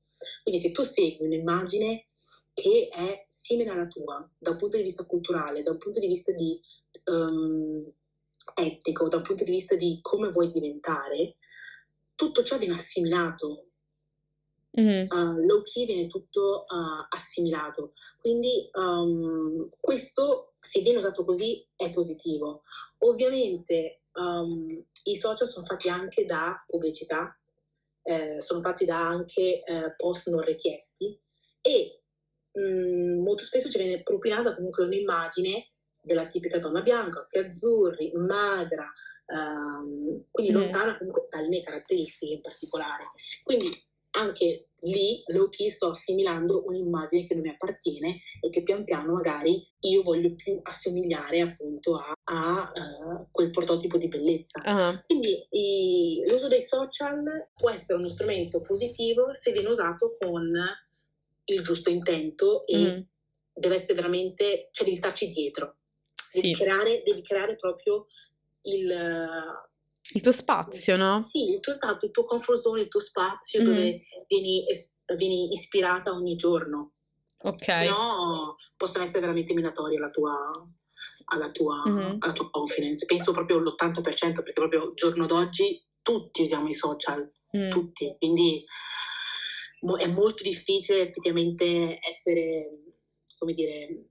Quindi 0.44 0.60
se 0.60 0.70
tu 0.70 0.82
segui 0.82 1.26
un'immagine 1.26 2.06
che 2.54 2.88
è 2.90 3.26
simile 3.28 3.70
alla 3.70 3.88
tua 3.88 4.30
da 4.38 4.50
un 4.50 4.56
punto 4.56 4.76
di 4.76 4.84
vista 4.84 5.04
culturale, 5.04 5.64
da 5.64 5.72
un 5.72 5.78
punto 5.78 5.98
di 5.98 6.06
vista 6.06 6.30
di, 6.32 6.60
um, 7.06 7.92
etico, 8.54 9.08
da 9.08 9.16
un 9.16 9.22
punto 9.22 9.42
di 9.42 9.50
vista 9.50 9.74
di 9.74 9.98
come 10.00 10.28
vuoi 10.28 10.52
diventare, 10.52 11.36
tutto 12.14 12.44
ciò 12.44 12.56
viene 12.56 12.74
assimilato. 12.74 13.64
Mm-hmm. 14.78 15.06
Uh, 15.10 15.44
low 15.44 15.62
key 15.62 15.86
viene 15.86 16.06
tutto 16.06 16.66
uh, 16.68 17.06
assimilato. 17.08 17.94
Quindi 18.18 18.70
um, 18.74 19.68
questo, 19.80 20.52
se 20.54 20.80
viene 20.82 20.98
usato 20.98 21.24
così, 21.24 21.66
è 21.74 21.90
positivo. 21.90 22.62
Ovviamente 22.98 24.02
um, 24.16 24.84
i 25.04 25.16
social 25.16 25.48
sono 25.48 25.64
fatti 25.64 25.88
anche 25.88 26.24
da 26.24 26.62
pubblicità, 26.66 27.38
eh, 28.02 28.40
sono 28.40 28.60
fatti 28.60 28.84
da 28.84 29.06
anche 29.06 29.62
eh, 29.62 29.94
post 29.96 30.28
non 30.28 30.42
richiesti 30.42 31.18
e 31.60 32.02
mh, 32.52 32.60
mm, 32.60 33.22
molto 33.22 33.42
spesso 33.42 33.68
ci 33.68 33.78
viene 33.78 34.02
propinata 34.02 34.54
comunque 34.54 34.84
un'immagine 34.84 35.72
della 36.02 36.26
tipica 36.26 36.58
donna 36.58 36.82
bianca, 36.82 37.20
occhi 37.20 37.38
azzurri, 37.38 38.12
magra, 38.14 38.90
um, 39.26 40.24
quindi 40.30 40.52
mm. 40.52 40.56
lontana 40.56 40.96
comunque 40.96 41.26
dalle 41.28 41.48
mie 41.48 41.62
caratteristiche 41.62 42.34
in 42.34 42.40
particolare. 42.40 43.10
Quindi 43.42 43.68
anche 44.12 44.68
lì 44.86 45.22
low 45.26 45.48
key 45.48 45.70
sto 45.70 45.90
assimilando 45.90 46.64
un'immagine 46.66 47.26
che 47.26 47.34
non 47.34 47.42
mi 47.42 47.50
appartiene 47.50 48.20
e 48.40 48.50
che 48.50 48.62
pian 48.62 48.84
piano 48.84 49.12
magari 49.12 49.68
io 49.80 50.02
voglio 50.02 50.34
più 50.34 50.58
assomigliare 50.62 51.40
appunto 51.40 51.96
a, 51.96 52.12
a 52.24 52.72
uh, 52.72 53.28
quel 53.30 53.50
prototipo 53.50 53.98
di 53.98 54.08
bellezza. 54.08 54.62
Uh-huh. 54.64 55.02
Quindi 55.04 55.46
i, 55.50 56.22
l'uso 56.26 56.48
dei 56.48 56.62
social 56.62 57.22
può 57.54 57.70
essere 57.70 57.98
uno 57.98 58.08
strumento 58.08 58.60
positivo 58.60 59.32
se 59.32 59.52
viene 59.52 59.68
usato 59.68 60.16
con 60.18 60.52
il 61.48 61.62
giusto 61.62 61.90
intento 61.90 62.66
e 62.66 62.78
mm. 62.78 63.00
deve 63.54 63.74
essere 63.74 63.94
veramente, 63.94 64.68
cioè 64.72 64.84
devi 64.84 64.96
starci 64.96 65.30
dietro. 65.30 65.76
Devi, 66.32 66.48
Sì. 66.48 66.54
creare, 66.54 67.02
devi 67.04 67.22
creare 67.22 67.54
proprio 67.54 68.06
il, 68.62 68.90
Il 70.14 70.20
tuo 70.22 70.32
spazio, 70.32 70.96
no? 70.96 71.20
sì, 71.20 71.50
il 71.50 71.60
tuo, 71.60 71.72
esatto, 71.72 72.06
il 72.06 72.12
tuo 72.12 72.24
comfort 72.24 72.60
zone, 72.60 72.82
il 72.82 72.88
tuo 72.88 73.00
spazio 73.00 73.60
Mhm. 73.60 73.66
dove 73.66 74.00
vieni, 74.28 74.64
vieni 75.16 75.52
ispirata 75.52 76.12
ogni 76.12 76.36
giorno. 76.36 76.92
Ok. 77.42 77.64
Se 77.64 77.88
no 77.88 78.56
possono 78.76 79.04
essere 79.04 79.20
veramente 79.20 79.52
minatori 79.52 79.96
alla 79.96 80.10
tua, 80.10 80.36
alla 81.26 81.50
tua, 81.50 81.82
Mhm. 81.86 82.16
alla 82.20 82.32
tua 82.32 82.48
confidence. 82.50 83.04
Penso 83.06 83.32
proprio 83.32 83.58
l'80% 83.58 84.42
perché 84.42 84.52
proprio 84.52 84.92
giorno 84.94 85.26
d'oggi 85.26 85.84
tutti 86.02 86.42
usiamo 86.42 86.68
i 86.68 86.74
social, 86.74 87.30
Mm. 87.56 87.70
tutti, 87.70 88.14
quindi 88.18 88.64
è 89.98 90.06
molto 90.08 90.42
difficile 90.42 91.08
effettivamente 91.08 91.98
essere, 92.00 92.68
come 93.38 93.54
dire, 93.54 94.04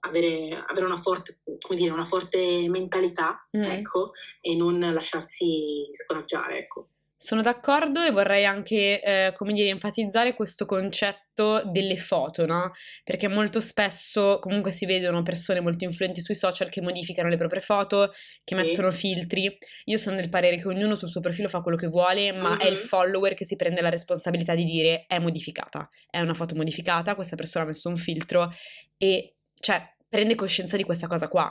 avere, 0.00 0.64
avere 0.66 0.86
una, 0.86 0.96
forte, 0.96 1.40
come 1.60 1.78
dire, 1.78 1.90
una 1.92 2.04
forte 2.04 2.66
mentalità, 2.68 3.46
Mm. 3.56 3.62
ecco, 3.64 4.12
e 4.40 4.54
non 4.56 4.78
lasciarsi 4.78 5.88
scoraggiare, 5.92 6.58
ecco. 6.58 6.88
Sono 7.22 7.42
d'accordo 7.42 8.02
e 8.02 8.10
vorrei 8.12 8.46
anche, 8.46 9.02
eh, 9.02 9.34
come 9.36 9.52
dire, 9.52 9.68
enfatizzare 9.68 10.32
questo 10.34 10.64
concetto 10.64 11.62
delle 11.66 11.98
foto, 11.98 12.46
no? 12.46 12.72
Perché 13.04 13.28
molto 13.28 13.60
spesso 13.60 14.38
comunque 14.40 14.70
si 14.70 14.86
vedono 14.86 15.22
persone 15.22 15.60
molto 15.60 15.84
influenti 15.84 16.22
sui 16.22 16.34
social 16.34 16.70
che 16.70 16.80
modificano 16.80 17.28
le 17.28 17.36
proprie 17.36 17.60
foto, 17.60 18.10
che 18.42 18.54
Sì. 18.56 18.62
mettono 18.62 18.90
filtri. 18.90 19.54
Io 19.84 19.98
sono 19.98 20.16
del 20.16 20.30
parere 20.30 20.56
che 20.56 20.68
ognuno 20.68 20.94
sul 20.94 21.08
suo 21.08 21.20
profilo 21.20 21.48
fa 21.48 21.60
quello 21.60 21.76
che 21.76 21.88
vuole, 21.88 22.32
ma 22.32 22.56
è 22.56 22.64
il 22.66 22.78
Mhm. 22.78 22.84
follower 22.86 23.34
che 23.34 23.44
si 23.44 23.56
prende 23.56 23.82
la 23.82 23.90
responsabilità 23.90 24.54
di 24.54 24.64
dire 24.64 25.04
è 25.06 25.18
modificata, 25.18 25.86
è 26.08 26.20
una 26.20 26.32
foto 26.34 26.54
modificata, 26.54 27.14
questa 27.14 27.36
persona 27.36 27.64
ha 27.64 27.68
messo 27.68 27.90
un 27.90 27.98
filtro 27.98 28.50
e 28.96 29.34
cioè 29.60 29.82
prende 30.08 30.34
coscienza 30.34 30.76
di 30.76 30.84
questa 30.84 31.06
cosa 31.06 31.28
qua. 31.28 31.50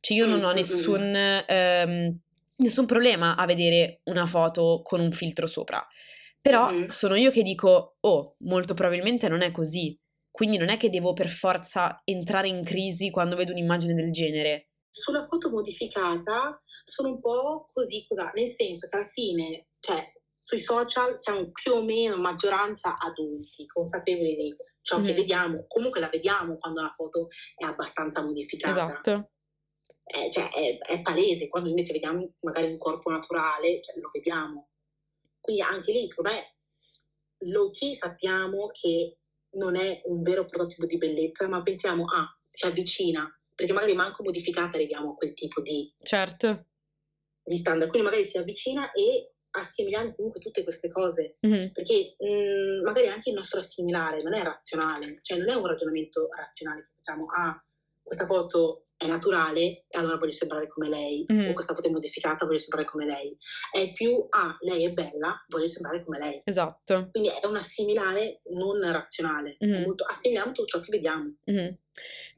Cioè 0.00 0.16
io 0.16 0.26
non 0.26 0.40
Mm, 0.40 0.44
ho 0.44 0.48
mm, 0.48 0.50
mm, 0.50 0.54
nessun, 0.54 1.14
ehm, 1.46 2.18
nessun 2.56 2.86
problema 2.86 3.36
a 3.36 3.46
vedere 3.46 4.00
una 4.04 4.26
foto 4.26 4.80
con 4.82 5.00
un 5.00 5.12
filtro 5.12 5.46
sopra. 5.46 5.86
Però 6.40 6.70
Mhm. 6.70 6.86
sono 6.86 7.14
io 7.16 7.30
che 7.30 7.42
dico, 7.42 7.96
oh, 8.00 8.34
molto 8.44 8.74
probabilmente 8.74 9.28
non 9.28 9.42
è 9.42 9.50
così. 9.50 9.96
Quindi 10.30 10.56
non 10.56 10.68
è 10.70 10.76
che 10.76 10.88
devo 10.90 11.12
per 11.12 11.28
forza 11.28 11.96
entrare 12.04 12.48
in 12.48 12.64
crisi 12.64 13.10
quando 13.10 13.36
vedo 13.36 13.52
un'immagine 13.52 13.94
del 13.94 14.10
genere. 14.10 14.68
Sulla 14.90 15.26
foto 15.26 15.50
modificata 15.50 16.60
sono 16.84 17.10
un 17.10 17.20
po' 17.20 17.68
così, 17.72 18.04
cosa? 18.08 18.30
Nel 18.34 18.48
senso 18.48 18.88
che 18.88 18.96
alla 18.96 19.06
fine, 19.06 19.66
cioè, 19.80 20.02
sui 20.36 20.60
social 20.60 21.20
siamo 21.20 21.50
più 21.52 21.72
o 21.72 21.82
meno 21.84 22.16
maggioranza 22.16 22.96
adulti, 22.96 23.66
consapevoli 23.66 24.34
di 24.36 24.56
ciò 24.90 25.00
che 25.00 25.10
Mhm. 25.10 25.16
vediamo. 25.16 25.64
Comunque 25.68 26.00
la 26.00 26.08
vediamo 26.08 26.58
quando 26.58 26.82
la 26.82 26.90
foto 26.90 27.28
è 27.54 27.64
abbastanza 27.64 28.22
modificata. 28.22 28.70
Esatto. 28.84 29.30
Eh, 30.04 30.28
cioè, 30.32 30.50
è, 30.50 30.78
è 30.78 31.02
palese, 31.02 31.46
quando 31.48 31.68
invece 31.68 31.92
vediamo 31.92 32.34
magari 32.42 32.66
un 32.66 32.78
corpo 32.78 33.10
naturale, 33.10 33.80
cioè, 33.80 33.98
lo 34.00 34.10
vediamo. 34.12 34.70
Quindi 35.40 35.62
anche 35.62 35.92
lì, 35.92 36.08
secondo 36.08 36.30
me, 36.32 36.56
low 37.50 37.70
key 37.70 37.94
sappiamo 37.94 38.68
che 38.72 39.18
non 39.52 39.76
è 39.76 40.00
un 40.06 40.22
vero 40.22 40.44
prototipo 40.44 40.84
di 40.86 40.98
bellezza, 40.98 41.46
ma 41.48 41.60
pensiamo, 41.62 42.04
ah, 42.06 42.26
si 42.48 42.66
avvicina, 42.66 43.24
perché 43.54 43.72
magari 43.72 43.94
manco 43.94 44.24
modificata 44.24 44.76
arriviamo 44.76 45.12
a 45.12 45.14
quel 45.14 45.32
tipo 45.34 45.60
di, 45.60 45.94
Certo. 46.02 46.66
di 47.44 47.56
standard. 47.56 47.88
Quindi 47.88 48.08
magari 48.08 48.26
si 48.26 48.36
avvicina 48.36 48.90
e 48.90 49.34
assimiliamo 49.52 50.14
comunque 50.14 50.40
tutte 50.40 50.62
queste 50.62 50.88
cose. 50.90 51.36
Mhm. 51.40 51.70
Perché 51.72 52.14
mh, 52.18 52.82
magari 52.84 53.08
anche 53.08 53.30
il 53.30 53.36
nostro 53.36 53.58
assimilare 53.60 54.22
non 54.22 54.34
è 54.34 54.42
razionale, 54.42 55.18
cioè 55.22 55.38
non 55.38 55.48
è 55.48 55.54
un 55.54 55.66
ragionamento 55.66 56.28
razionale 56.36 56.82
che 56.82 56.88
facciamo, 56.94 57.26
ah, 57.30 57.62
questa 58.02 58.26
foto 58.26 58.84
è 58.96 59.06
naturale 59.06 59.60
e 59.88 59.98
allora 59.98 60.16
voglio 60.16 60.32
sembrare 60.32 60.68
come 60.68 60.88
lei, 60.88 61.24
Mhm. 61.26 61.48
o 61.48 61.52
questa 61.54 61.74
foto 61.74 61.88
è 61.88 61.90
modificata, 61.90 62.44
voglio 62.44 62.58
sembrare 62.58 62.86
come 62.86 63.06
lei. 63.06 63.34
È 63.72 63.92
più, 63.92 64.26
ah, 64.28 64.54
lei 64.60 64.84
è 64.84 64.90
bella, 64.92 65.42
voglio 65.48 65.68
sembrare 65.68 66.04
come 66.04 66.18
lei. 66.18 66.42
Esatto. 66.44 67.08
Quindi 67.10 67.30
è 67.30 67.46
un 67.46 67.56
assimilare 67.56 68.42
non 68.50 68.78
razionale, 68.92 69.54
è 69.58 69.64
Mhm. 69.66 69.82
molto- 69.84 70.04
assimiliamo 70.04 70.52
tutto 70.52 70.66
ciò 70.66 70.80
che 70.80 70.90
vediamo. 70.90 71.34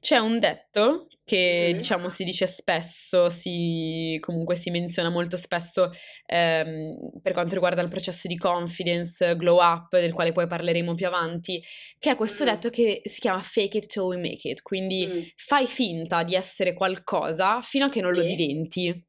C'è 0.00 0.18
un 0.18 0.38
detto 0.40 1.06
che 1.24 1.72
Mhm. 1.72 1.76
diciamo 1.76 2.08
si 2.08 2.24
dice 2.24 2.46
spesso, 2.46 3.28
si, 3.30 4.16
comunque 4.20 4.56
si 4.56 4.70
menziona 4.70 5.08
molto 5.10 5.36
spesso 5.36 5.90
ehm, 6.26 7.20
per 7.22 7.32
quanto 7.32 7.54
riguarda 7.54 7.80
il 7.82 7.88
processo 7.88 8.26
di 8.26 8.36
confidence, 8.36 9.36
glow 9.36 9.60
up, 9.62 9.96
del 9.98 10.12
quale 10.12 10.32
poi 10.32 10.46
parleremo 10.48 10.94
più 10.94 11.06
avanti, 11.06 11.62
che 11.98 12.10
è 12.10 12.16
questo 12.16 12.42
Mhm. 12.42 12.44
detto 12.44 12.70
che 12.70 13.02
si 13.04 13.20
chiama 13.20 13.40
fake 13.40 13.78
it 13.78 13.86
till 13.86 14.02
we 14.02 14.16
make 14.16 14.48
it, 14.48 14.62
quindi 14.62 15.08
Mm, 15.08 15.30
fai 15.36 15.66
finta 15.66 16.24
di 16.24 16.34
essere 16.34 16.74
qualcosa 16.74 17.60
fino 17.62 17.84
a 17.86 17.88
che 17.88 18.00
non 18.00 18.12
lo 18.14 18.22
diventi. 18.22 19.04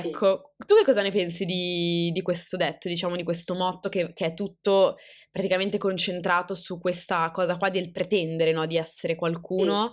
Sì. 0.00 0.08
Ecco, 0.08 0.54
tu 0.66 0.74
che 0.74 0.84
cosa 0.84 1.02
ne 1.02 1.10
pensi 1.10 1.44
di, 1.44 2.10
di 2.12 2.22
questo 2.22 2.56
detto, 2.56 2.88
diciamo, 2.88 3.14
di 3.14 3.24
questo 3.24 3.54
motto 3.54 3.90
che, 3.90 4.12
che 4.14 4.26
è 4.26 4.34
tutto 4.34 4.96
praticamente 5.30 5.76
concentrato 5.76 6.54
su 6.54 6.80
questa 6.80 7.30
cosa 7.30 7.58
qua 7.58 7.68
del 7.68 7.90
pretendere, 7.90 8.52
no? 8.52 8.64
Di 8.64 8.78
essere 8.78 9.14
qualcuno 9.14 9.92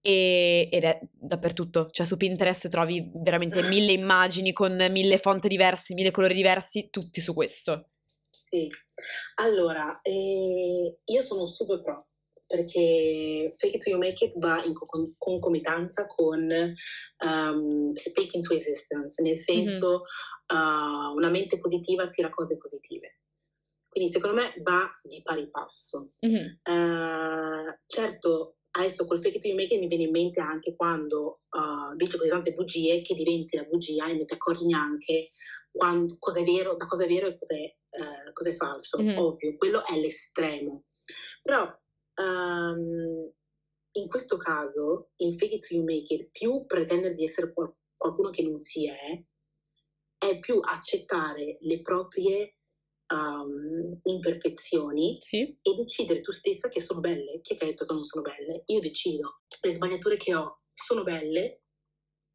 e- 0.00 0.68
ed 0.70 0.82
è 0.82 0.98
dappertutto, 1.12 1.88
cioè 1.90 2.06
su 2.06 2.16
Pinterest 2.16 2.68
trovi 2.68 3.08
veramente 3.14 3.62
mille 3.68 3.92
immagini 3.92 4.52
con 4.52 4.74
mille 4.90 5.18
font 5.18 5.46
diversi, 5.46 5.94
mille 5.94 6.10
colori 6.10 6.34
diversi, 6.34 6.88
tutti 6.90 7.20
su 7.20 7.32
questo. 7.32 7.90
Sì, 8.42 8.68
allora, 9.36 10.00
eh, 10.02 10.98
io 11.04 11.22
sono 11.22 11.46
super 11.46 11.82
pro 11.82 12.06
perché 12.46 13.52
fake 13.56 13.76
it 13.76 13.82
till 13.82 13.92
you 13.94 13.98
make 14.00 14.24
it 14.24 14.38
va 14.38 14.62
in 14.64 14.72
co- 14.74 14.86
concomitanza 15.18 16.06
con 16.06 16.48
um, 17.24 17.92
speak 17.94 18.34
into 18.34 18.54
existence, 18.54 19.20
nel 19.22 19.36
senso 19.36 20.02
uh, 20.52 21.14
una 21.14 21.28
mente 21.30 21.58
positiva 21.58 22.04
attira 22.04 22.30
cose 22.30 22.56
positive. 22.56 23.18
Quindi 23.88 24.10
secondo 24.10 24.36
me 24.40 24.54
va 24.62 24.88
di 25.02 25.20
pari 25.22 25.48
passo. 25.50 26.12
Mhm, 26.20 26.60
Eh, 26.62 27.78
certo, 27.86 28.56
adesso 28.72 29.06
col 29.06 29.20
fake 29.20 29.38
it 29.38 29.44
you 29.46 29.54
make 29.56 29.72
it 29.74 29.80
mi 29.80 29.86
viene 29.88 30.04
in 30.04 30.10
mente 30.10 30.40
anche 30.40 30.74
quando 30.76 31.40
uh, 31.50 31.96
dici 31.96 32.16
così 32.18 32.28
tante 32.28 32.52
bugie 32.52 33.00
che 33.02 33.14
diventi 33.14 33.56
la 33.56 33.64
bugia 33.64 34.06
e 34.06 34.12
non 34.14 34.26
ti 34.26 34.34
accorgi 34.34 34.66
neanche 34.66 35.30
quan- 35.72 36.18
cosa 36.18 36.40
è 36.40 36.44
vero, 36.44 36.76
da 36.76 36.86
cosa 36.86 37.04
è 37.04 37.08
vero 37.08 37.26
e 37.28 37.36
cos'è, 37.38 37.54
eh, 37.62 38.32
cos'è 38.32 38.54
falso. 38.54 39.00
Mhm. 39.02 39.16
Ovvio, 39.18 39.56
quello 39.56 39.82
è 39.86 39.98
l'estremo. 39.98 40.84
Però 41.42 41.64
ehm, 42.16 43.30
in 43.92 44.08
questo 44.08 44.36
caso, 44.36 45.10
in 45.16 45.36
fake 45.38 45.54
it 45.56 45.70
you 45.70 45.82
make 45.84 46.12
it, 46.14 46.28
più 46.30 46.66
pretendere 46.66 47.14
di 47.14 47.24
essere 47.24 47.52
qual- 47.52 47.74
qualcuno 47.96 48.30
che 48.30 48.42
non 48.42 48.58
si 48.58 48.86
è, 48.88 49.22
è 50.18 50.38
più 50.38 50.60
accettare 50.62 51.58
le 51.60 51.80
proprie 51.82 52.56
ehm, 53.08 54.00
imperfezioni 54.04 55.16
Sì, 55.20 55.42
e 55.62 55.74
decidere 55.76 56.20
tu 56.20 56.32
stessa 56.32 56.68
che 56.68 56.80
sono 56.80 57.00
belle. 57.00 57.40
Chi 57.40 57.54
è 57.54 57.56
che 57.56 57.64
ha 57.64 57.68
detto 57.68 57.84
che 57.86 57.92
non 57.92 58.04
sono 58.04 58.22
belle? 58.22 58.62
Io 58.66 58.80
decido. 58.80 59.40
Le 59.62 59.72
sbagliature 59.72 60.16
che 60.16 60.34
ho 60.34 60.56
sono 60.72 61.02
belle, 61.04 61.62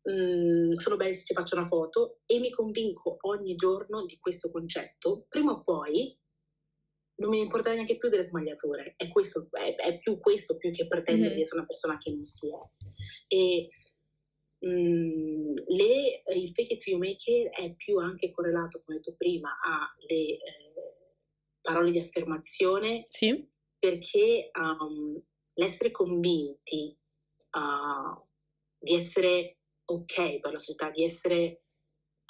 mm, 0.10 0.74
sono 0.74 0.96
belle 0.98 1.14
se 1.14 1.26
ci 1.26 1.34
faccio 1.34 1.56
una 1.56 1.66
foto 1.66 2.20
e 2.26 2.40
mi 2.40 2.52
convinco 2.52 3.18
ogni 3.22 3.56
giorno 3.56 4.06
di 4.06 4.18
questo 4.20 4.50
concetto. 4.52 5.26
Prima 5.28 5.52
o 5.52 5.62
poi 5.62 6.18
non 7.16 7.30
mi 7.30 7.40
importa 7.40 7.74
neanche 7.74 7.98
più 7.98 8.10
delle 8.10 8.24
sbagliature. 8.24 8.94
È, 8.98 9.08
questo, 9.08 9.48
è, 9.52 9.76
è 9.76 9.98
più 9.98 10.20
questo 10.20 10.58
più 10.58 10.72
che 10.72 10.88
pretendere 10.88 11.30
Mhm. 11.30 11.36
di 11.36 11.42
essere 11.42 11.58
una 11.60 11.68
persona 11.68 11.98
che 11.98 12.12
non 12.12 12.24
si 12.24 12.48
è. 12.48 12.60
E 13.28 13.70
mm, 14.66 15.54
le- 15.68 16.24
il 16.36 16.50
fake 16.54 16.74
it 16.74 16.86
you 16.88 16.98
make 17.00 17.30
it 17.32 17.50
è 17.56 17.74
più 17.76 17.98
anche 17.98 18.32
correlato, 18.32 18.82
come 18.84 18.98
ho 18.98 19.00
detto 19.00 19.16
prima, 19.16 19.58
alle 19.62 20.38
eh, 20.38 20.40
parole 21.62 21.92
di 21.92 22.00
affermazione 22.00 23.06
sì, 23.10 23.48
perché 23.78 24.50
um, 24.60 25.22
l'essere 25.56 25.92
convinti 25.92 26.98
uh, 27.52 28.28
di 28.80 28.94
essere 28.96 29.58
ok 29.86 30.40
per 30.40 30.54
la 30.54 30.60
società, 30.60 30.90
di 30.90 31.04
essere, 31.04 31.62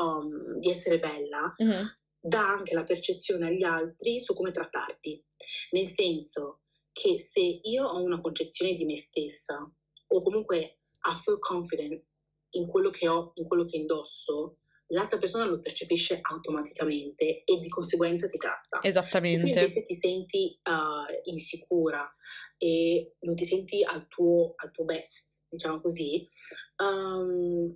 um, 0.01 0.59
di 0.59 0.69
essere 0.69 0.99
bella, 0.99 1.53
mhm, 1.57 1.99
dà 2.21 2.47
anche 2.47 2.75
la 2.75 2.83
percezione 2.83 3.47
agli 3.47 3.63
altri 3.63 4.21
su 4.21 4.33
come 4.33 4.51
trattarti. 4.51 5.23
Nel 5.71 5.87
senso 5.87 6.61
che 6.91 7.17
se 7.17 7.41
io 7.41 7.85
ho 7.85 8.01
una 8.03 8.21
concezione 8.21 8.75
di 8.75 8.85
me 8.85 8.95
stessa 8.95 9.57
o 10.07 10.21
comunque 10.21 10.75
I 11.03 11.15
feel 11.23 11.39
confident 11.39 12.03
in 12.51 12.67
quello 12.67 12.89
che 12.89 13.07
ho, 13.07 13.31
in 13.35 13.47
quello 13.47 13.65
che 13.65 13.77
indosso, 13.77 14.57
l'altra 14.87 15.17
persona 15.17 15.45
lo 15.45 15.59
percepisce 15.59 16.19
automaticamente 16.21 17.43
e 17.43 17.59
di 17.59 17.69
conseguenza 17.69 18.27
ti 18.27 18.37
tratta. 18.37 18.79
Se 18.81 18.81
tu 18.81 18.87
esattamente. 18.87 19.47
invece 19.47 19.83
ti 19.83 19.95
senti 19.95 20.59
uh, 20.63 21.29
insicura 21.29 22.13
e 22.57 23.15
non 23.21 23.35
ti 23.35 23.45
senti 23.45 23.83
al 23.83 24.07
tuo, 24.07 24.53
al 24.57 24.71
tuo 24.71 24.83
best, 24.83 25.43
diciamo 25.49 25.79
così, 25.79 26.29
um, 26.83 27.73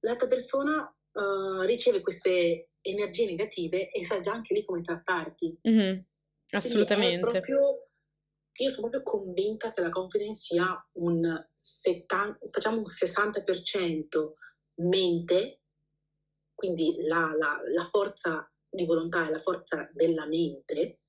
l'altra 0.00 0.26
persona 0.26 0.94
uh, 1.12 1.62
riceve 1.62 2.02
queste 2.02 2.71
energie 2.82 3.26
negative 3.26 3.90
e 3.90 4.04
sa 4.04 4.20
già 4.20 4.32
anche 4.32 4.54
lì 4.54 4.64
come 4.64 4.82
trattarti. 4.82 5.58
Mhm, 5.62 6.04
È 6.50 6.56
Assolutamente. 6.56 7.30
proprio 7.30 7.86
io 8.54 8.68
sono 8.70 8.90
proprio 8.90 9.02
convinta 9.02 9.72
che 9.72 9.80
la 9.80 9.88
confidence 9.88 10.44
sia 10.44 10.88
un 10.92 11.48
70, 11.58 12.48
facciamo 12.50 12.78
un 12.78 12.84
60% 12.86 14.34
mente, 14.74 15.60
quindi 16.54 16.96
la, 17.02 17.34
la, 17.36 17.60
la 17.72 17.84
forza 17.84 18.50
di 18.68 18.84
volontà 18.84 19.26
e 19.26 19.30
la 19.30 19.38
forza 19.38 19.88
della 19.92 20.26
mente, 20.26 21.00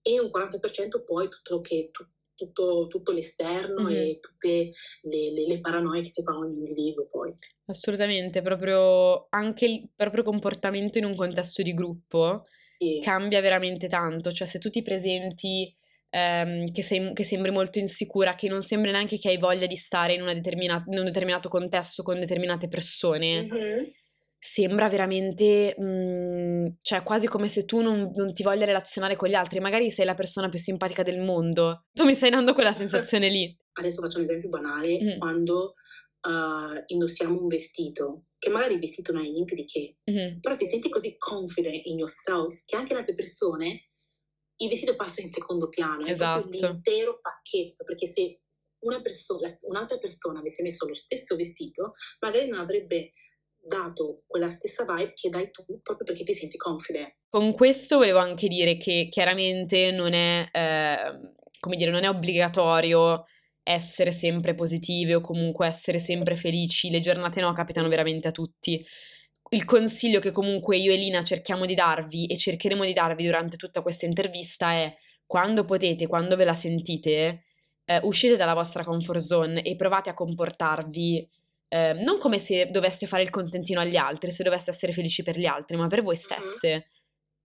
e 0.00 0.20
un 0.20 0.30
40% 0.30 1.04
poi 1.04 1.28
tutto, 1.28 1.60
che, 1.60 1.90
tutto, 1.92 2.12
tutto 2.46 3.12
l'esterno 3.12 3.84
mm-hmm. 3.84 3.94
e 3.94 4.20
tutte 4.20 4.72
le, 5.02 5.32
le, 5.32 5.46
le, 5.46 5.60
paranoie 5.60 6.02
che 6.02 6.10
si 6.10 6.22
fa 6.22 6.36
ogni 6.36 6.58
individuo 6.58 7.08
poi. 7.10 7.34
Assolutamente, 7.66 8.40
proprio 8.42 9.26
anche 9.30 9.66
il 9.66 9.88
proprio 9.94 10.22
comportamento 10.22 10.98
in 10.98 11.04
un 11.04 11.14
contesto 11.14 11.62
di 11.62 11.74
gruppo 11.74 12.44
sì. 12.78 13.00
cambia 13.02 13.40
veramente 13.40 13.88
tanto, 13.88 14.32
cioè 14.32 14.46
se 14.46 14.58
tu 14.58 14.70
ti 14.70 14.82
presenti 14.82 15.72
ehm, 16.10 16.72
che, 16.72 16.82
sei, 16.82 17.12
che, 17.12 17.24
sembri 17.24 17.50
molto 17.50 17.78
insicura, 17.78 18.34
che 18.34 18.48
non 18.48 18.62
sembri 18.62 18.90
neanche 18.90 19.18
che 19.18 19.28
hai 19.28 19.38
voglia 19.38 19.66
di 19.66 19.76
stare 19.76 20.14
in, 20.14 20.20
in 20.20 20.98
un 20.98 21.04
determinato 21.04 21.48
contesto 21.48 22.02
con 22.02 22.18
determinate 22.18 22.68
persone. 22.68 23.42
Mm-hmm. 23.42 23.84
Sembra 24.40 24.88
veramente, 24.88 25.74
mh, 25.76 25.84
mhmm, 25.84 26.76
cioè 26.80 27.02
quasi 27.02 27.26
come 27.26 27.48
se 27.48 27.64
tu 27.64 27.80
non, 27.80 28.12
non, 28.14 28.32
ti 28.32 28.42
voglia 28.42 28.64
relazionare 28.64 29.16
con 29.16 29.28
gli 29.28 29.34
altri, 29.34 29.58
magari 29.58 29.90
sei 29.90 30.04
la 30.04 30.14
persona 30.14 30.48
più 30.48 30.58
simpatica 30.58 31.02
del 31.02 31.18
mondo. 31.18 31.86
Tu 31.92 32.04
mi 32.04 32.14
stai 32.14 32.30
dando 32.30 32.54
quella 32.54 32.72
sensazione 32.72 33.28
lì. 33.28 33.54
Adesso 33.78 34.00
faccio 34.00 34.18
un 34.18 34.24
esempio 34.24 34.48
banale, 34.48 35.02
mm. 35.02 35.18
quando 35.18 35.74
uh, 36.26 36.82
indossiamo 36.86 37.40
un 37.40 37.48
vestito, 37.48 38.26
che 38.38 38.50
magari 38.50 38.74
il 38.74 38.80
vestito 38.80 39.12
non 39.12 39.24
è 39.24 39.28
niente 39.28 39.54
di 39.54 39.64
che, 39.64 39.96
mm-hmm. 40.10 40.38
però 40.40 40.56
ti 40.56 40.66
senti 40.66 40.88
così 40.88 41.16
confident 41.16 41.84
in 41.86 41.98
yourself 41.98 42.60
che 42.64 42.76
anche 42.76 42.92
le 42.92 43.00
altre 43.00 43.14
persone 43.14 43.90
il 44.60 44.68
vestito 44.68 44.96
passa 44.96 45.20
in 45.20 45.28
secondo 45.28 45.68
piano, 45.68 46.04
è 46.04 46.10
esatto. 46.10 46.48
l'intero 46.48 47.18
pacchetto, 47.20 47.84
perché 47.84 48.06
se 48.06 48.40
una 48.80 49.00
persona, 49.00 49.48
un'altra 49.62 49.98
persona 49.98 50.40
avesse 50.40 50.62
messo 50.62 50.86
lo 50.86 50.94
stesso 50.94 51.36
vestito, 51.36 51.94
magari 52.20 52.48
non 52.48 52.60
avrebbe 52.60 53.12
dato 53.60 54.22
quella 54.26 54.48
stessa 54.48 54.84
vibe 54.84 55.12
che 55.14 55.28
dai 55.28 55.50
tu 55.50 55.64
proprio 55.82 56.04
perché 56.04 56.24
ti 56.24 56.34
senti 56.34 56.56
confident. 56.56 57.14
Con 57.28 57.52
questo 57.52 57.98
volevo 57.98 58.18
anche 58.18 58.48
dire 58.48 58.76
che 58.76 59.08
chiaramente 59.10 59.90
non 59.90 60.12
è, 60.12 60.46
eh, 60.50 61.34
come 61.60 61.76
dire, 61.76 61.90
non 61.90 62.04
è 62.04 62.08
obbligatorio 62.08 63.24
essere 63.62 64.10
sempre 64.12 64.54
positive 64.54 65.16
o 65.16 65.20
comunque 65.20 65.66
essere 65.66 65.98
sempre 65.98 66.36
felici, 66.36 66.90
le 66.90 67.00
giornate 67.00 67.40
no 67.40 67.52
capitano 67.52 67.88
veramente 67.88 68.28
a 68.28 68.30
tutti 68.32 68.82
il 69.50 69.64
consiglio 69.64 70.20
che 70.20 70.30
comunque 70.30 70.76
io 70.76 70.92
e 70.92 70.96
Lina 70.96 71.22
cerchiamo 71.22 71.64
di 71.64 71.74
darvi 71.74 72.26
e 72.26 72.36
cercheremo 72.36 72.84
di 72.84 72.92
darvi 72.92 73.24
durante 73.24 73.56
tutta 73.56 73.82
questa 73.82 74.06
intervista 74.06 74.72
è 74.72 74.94
quando 75.24 75.64
potete, 75.64 76.06
quando 76.06 76.36
ve 76.36 76.44
la 76.44 76.54
sentite, 76.54 77.44
eh, 77.84 78.00
uscite 78.02 78.36
dalla 78.36 78.54
vostra 78.54 78.84
comfort 78.84 79.20
zone 79.20 79.62
e 79.62 79.76
provate 79.76 80.10
a 80.10 80.14
comportarvi 80.14 81.28
eh, 81.68 81.92
non 81.92 82.18
come 82.18 82.38
se 82.38 82.70
doveste 82.70 83.06
fare 83.06 83.22
il 83.22 83.30
contentino 83.30 83.80
agli 83.80 83.96
altri, 83.96 84.30
se 84.30 84.42
doveste 84.42 84.70
essere 84.70 84.92
felici 84.92 85.22
per 85.22 85.38
gli 85.38 85.46
altri, 85.46 85.76
ma 85.76 85.86
per 85.86 86.02
voi 86.02 86.16
stesse. 86.16 86.90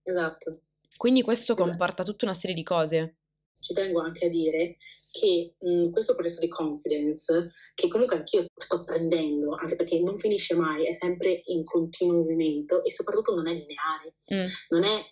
Uh-huh. 0.03 0.11
Esatto. 0.11 0.61
Quindi 0.95 1.21
questo 1.21 1.53
esatto. 1.53 1.67
comporta 1.67 2.03
tutta 2.03 2.25
una 2.25 2.33
serie 2.33 2.55
di 2.55 2.63
cose. 2.63 3.17
Ci 3.59 3.73
tengo 3.73 4.01
anche 4.01 4.25
a 4.25 4.29
dire 4.29 4.77
che 5.11 5.55
mh, 5.59 5.91
questo 5.91 6.15
processo 6.15 6.39
di 6.39 6.47
confidence, 6.47 7.51
che 7.75 7.87
comunque 7.87 8.17
anch'io 8.17 8.45
sto 8.55 8.83
prendendo, 8.83 9.53
anche 9.53 9.75
perché 9.75 9.99
non 9.99 10.17
finisce 10.17 10.55
mai, 10.55 10.85
è 10.85 10.93
sempre 10.93 11.41
in 11.45 11.63
continuo 11.63 12.17
movimento 12.17 12.83
e 12.83 12.91
soprattutto 12.91 13.35
non 13.35 13.47
è 13.47 13.51
lineare. 13.51 14.15
Mm. 14.33 14.47
Non, 14.69 14.83
è, 14.83 15.05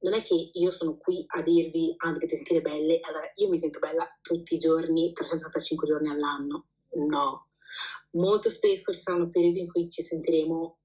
non, 0.00 0.14
è, 0.14 0.22
che 0.22 0.50
io 0.52 0.70
sono 0.70 0.96
qui 0.96 1.24
a 1.26 1.42
dirvi, 1.42 1.92
ah, 1.96 2.12
dovete 2.12 2.36
sentire 2.36 2.60
belle, 2.60 3.00
allora 3.00 3.30
io 3.34 3.48
mi 3.48 3.58
sento 3.58 3.80
bella 3.80 4.06
tutti 4.22 4.54
i 4.54 4.58
giorni, 4.58 5.12
365 5.12 5.88
giorni 5.88 6.08
all'anno. 6.08 6.66
No. 6.92 7.48
Molto 8.12 8.50
spesso 8.50 8.92
ci 8.92 9.00
saranno 9.00 9.28
periodi 9.28 9.60
in 9.60 9.70
cui 9.70 9.88
ci 9.88 10.02
sentiremo 10.02 10.78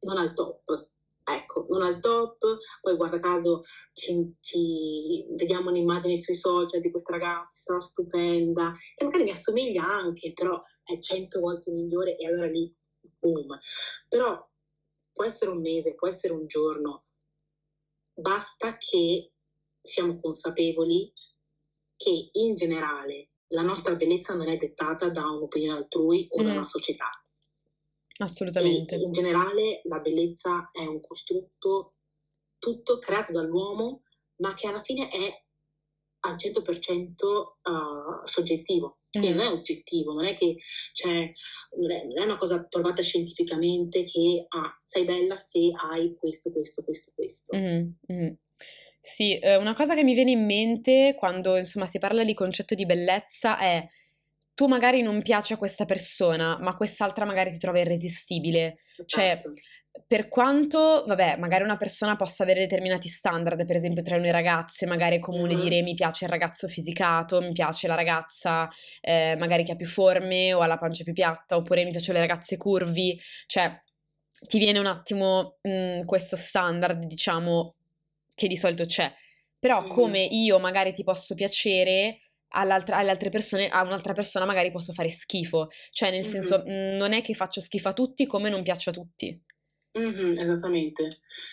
non 0.00 0.18
al 0.18 0.34
top, 0.34 0.88
ecco, 1.24 1.66
non 1.68 1.82
al 1.82 1.98
top, 2.00 2.58
poi 2.80 2.96
guarda 2.96 3.18
caso 3.18 3.62
ci, 3.92 4.34
ci 4.40 5.26
vediamo 5.30 5.70
un'immagine 5.70 6.16
sui 6.16 6.36
social 6.36 6.80
di 6.80 6.90
questa 6.90 7.12
ragazza 7.12 7.78
stupenda, 7.80 8.72
che 8.94 9.04
magari 9.04 9.24
mi 9.24 9.30
assomiglia 9.30 9.84
anche, 9.84 10.32
però 10.32 10.62
è 10.84 10.98
cento 11.00 11.40
volte 11.40 11.72
migliore 11.72 12.16
e 12.16 12.26
allora 12.26 12.46
lì, 12.46 12.72
boom. 13.18 13.58
Però 14.08 14.48
può 15.12 15.24
essere 15.24 15.50
un 15.50 15.60
mese, 15.60 15.94
può 15.94 16.06
essere 16.06 16.32
un 16.32 16.46
giorno, 16.46 17.06
basta 18.14 18.76
che 18.76 19.32
siamo 19.80 20.14
consapevoli 20.20 21.12
che 21.96 22.28
in 22.32 22.54
generale 22.54 23.30
la 23.48 23.62
nostra 23.62 23.94
bellezza 23.94 24.34
non 24.34 24.48
è 24.48 24.56
dettata 24.56 25.08
da 25.08 25.28
un'opinione 25.28 25.78
altrui 25.78 26.26
o 26.30 26.42
mm. 26.42 26.44
da 26.44 26.52
una 26.52 26.66
società 26.66 27.08
Assolutamente. 28.18 28.94
E 28.94 28.98
in 28.98 29.12
generale 29.12 29.80
la 29.84 29.98
bellezza 29.98 30.70
è 30.72 30.86
un 30.86 31.00
costrutto 31.00 31.94
tutto 32.58 32.98
creato 32.98 33.32
dall'uomo, 33.32 34.02
ma 34.36 34.54
che 34.54 34.66
alla 34.66 34.82
fine 34.82 35.08
è 35.08 35.44
al 36.20 36.36
100% 36.36 37.12
uh, 37.22 38.24
soggettivo, 38.24 39.00
quindi 39.10 39.30
mm. 39.30 39.36
non 39.36 39.46
è 39.46 39.48
oggettivo, 39.50 40.12
non 40.14 40.24
è 40.24 40.36
che 40.36 40.56
cioè, 40.92 41.30
non, 41.78 41.90
è, 41.90 42.04
non 42.06 42.18
è 42.18 42.22
una 42.22 42.38
cosa 42.38 42.64
provata 42.64 43.02
scientificamente 43.02 44.04
che 44.04 44.46
ah, 44.48 44.80
sei 44.82 45.04
bella 45.04 45.36
se 45.36 45.70
hai 45.72 46.14
questo, 46.16 46.50
questo, 46.50 46.82
questo, 46.82 47.12
questo. 47.14 47.56
Mm. 47.56 47.90
Mm. 48.12 48.32
Sì, 49.08 49.38
eh, 49.38 49.54
una 49.54 49.72
cosa 49.72 49.94
che 49.94 50.02
mi 50.02 50.14
viene 50.14 50.32
in 50.32 50.44
mente 50.44 51.14
quando 51.16 51.56
insomma 51.56 51.86
si 51.86 52.00
parla 52.00 52.24
di 52.24 52.34
concetto 52.34 52.74
di 52.74 52.84
bellezza 52.84 53.56
è 53.56 53.86
tu 54.52 54.66
magari 54.66 55.00
non 55.00 55.22
piaci 55.22 55.52
a 55.52 55.56
questa 55.56 55.84
persona, 55.84 56.58
ma 56.58 56.74
quest'altra 56.74 57.24
magari 57.24 57.52
ti 57.52 57.58
trova 57.58 57.78
irresistibile. 57.78 58.78
Cioè, 59.04 59.30
esatto. 59.34 59.50
per 60.08 60.26
quanto, 60.26 61.04
vabbè, 61.06 61.36
magari 61.36 61.62
una 61.62 61.76
persona 61.76 62.16
possa 62.16 62.42
avere 62.42 62.58
determinati 62.58 63.06
standard, 63.08 63.64
per 63.64 63.76
esempio 63.76 64.02
tra 64.02 64.16
noi 64.16 64.32
ragazze, 64.32 64.86
magari 64.86 65.18
è 65.18 65.20
comune 65.20 65.54
uh-huh. 65.54 65.62
dire 65.62 65.82
mi 65.82 65.94
piace 65.94 66.24
il 66.24 66.30
ragazzo 66.30 66.66
fisicato, 66.66 67.40
mi 67.40 67.52
piace 67.52 67.86
la 67.86 67.94
ragazza 67.94 68.68
eh, 69.00 69.36
magari 69.38 69.62
che 69.62 69.72
ha 69.72 69.76
più 69.76 69.86
forme 69.86 70.52
o 70.52 70.62
ha 70.62 70.66
la 70.66 70.78
pancia 70.78 71.04
più 71.04 71.12
piatta, 71.12 71.54
oppure 71.54 71.84
mi 71.84 71.92
piacciono 71.92 72.18
le 72.18 72.26
ragazze 72.26 72.56
curvi, 72.56 73.16
cioè 73.46 73.72
ti 74.48 74.58
viene 74.58 74.80
un 74.80 74.86
attimo 74.86 75.58
mh, 75.62 76.04
questo 76.06 76.34
standard, 76.34 77.04
diciamo, 77.04 77.72
che 78.36 78.46
di 78.46 78.56
solito 78.56 78.84
c'è. 78.84 79.12
Però 79.58 79.82
uh-huh. 79.82 79.88
come 79.88 80.20
io 80.20 80.60
magari 80.60 80.92
ti 80.92 81.02
posso 81.02 81.34
piacere, 81.34 82.20
alle 82.50 83.10
altre 83.10 83.30
persone, 83.30 83.68
a 83.68 83.82
un'altra 83.82 84.12
persona 84.12 84.44
magari 84.44 84.70
posso 84.70 84.92
fare 84.92 85.10
schifo. 85.10 85.68
Cioè, 85.90 86.10
nel 86.10 86.20
mm-hmm. 86.20 86.30
senso, 86.30 86.62
mhmm, 86.64 86.96
non 86.96 87.12
è 87.12 87.22
che 87.22 87.34
faccio 87.34 87.60
schifo 87.60 87.88
a 87.88 87.92
tutti 87.92 88.26
come 88.26 88.48
non 88.48 88.62
piaccio 88.62 88.90
a 88.90 88.92
tutti. 88.92 89.42
Mm-hmm, 89.98 90.32
esattamente. 90.32 91.08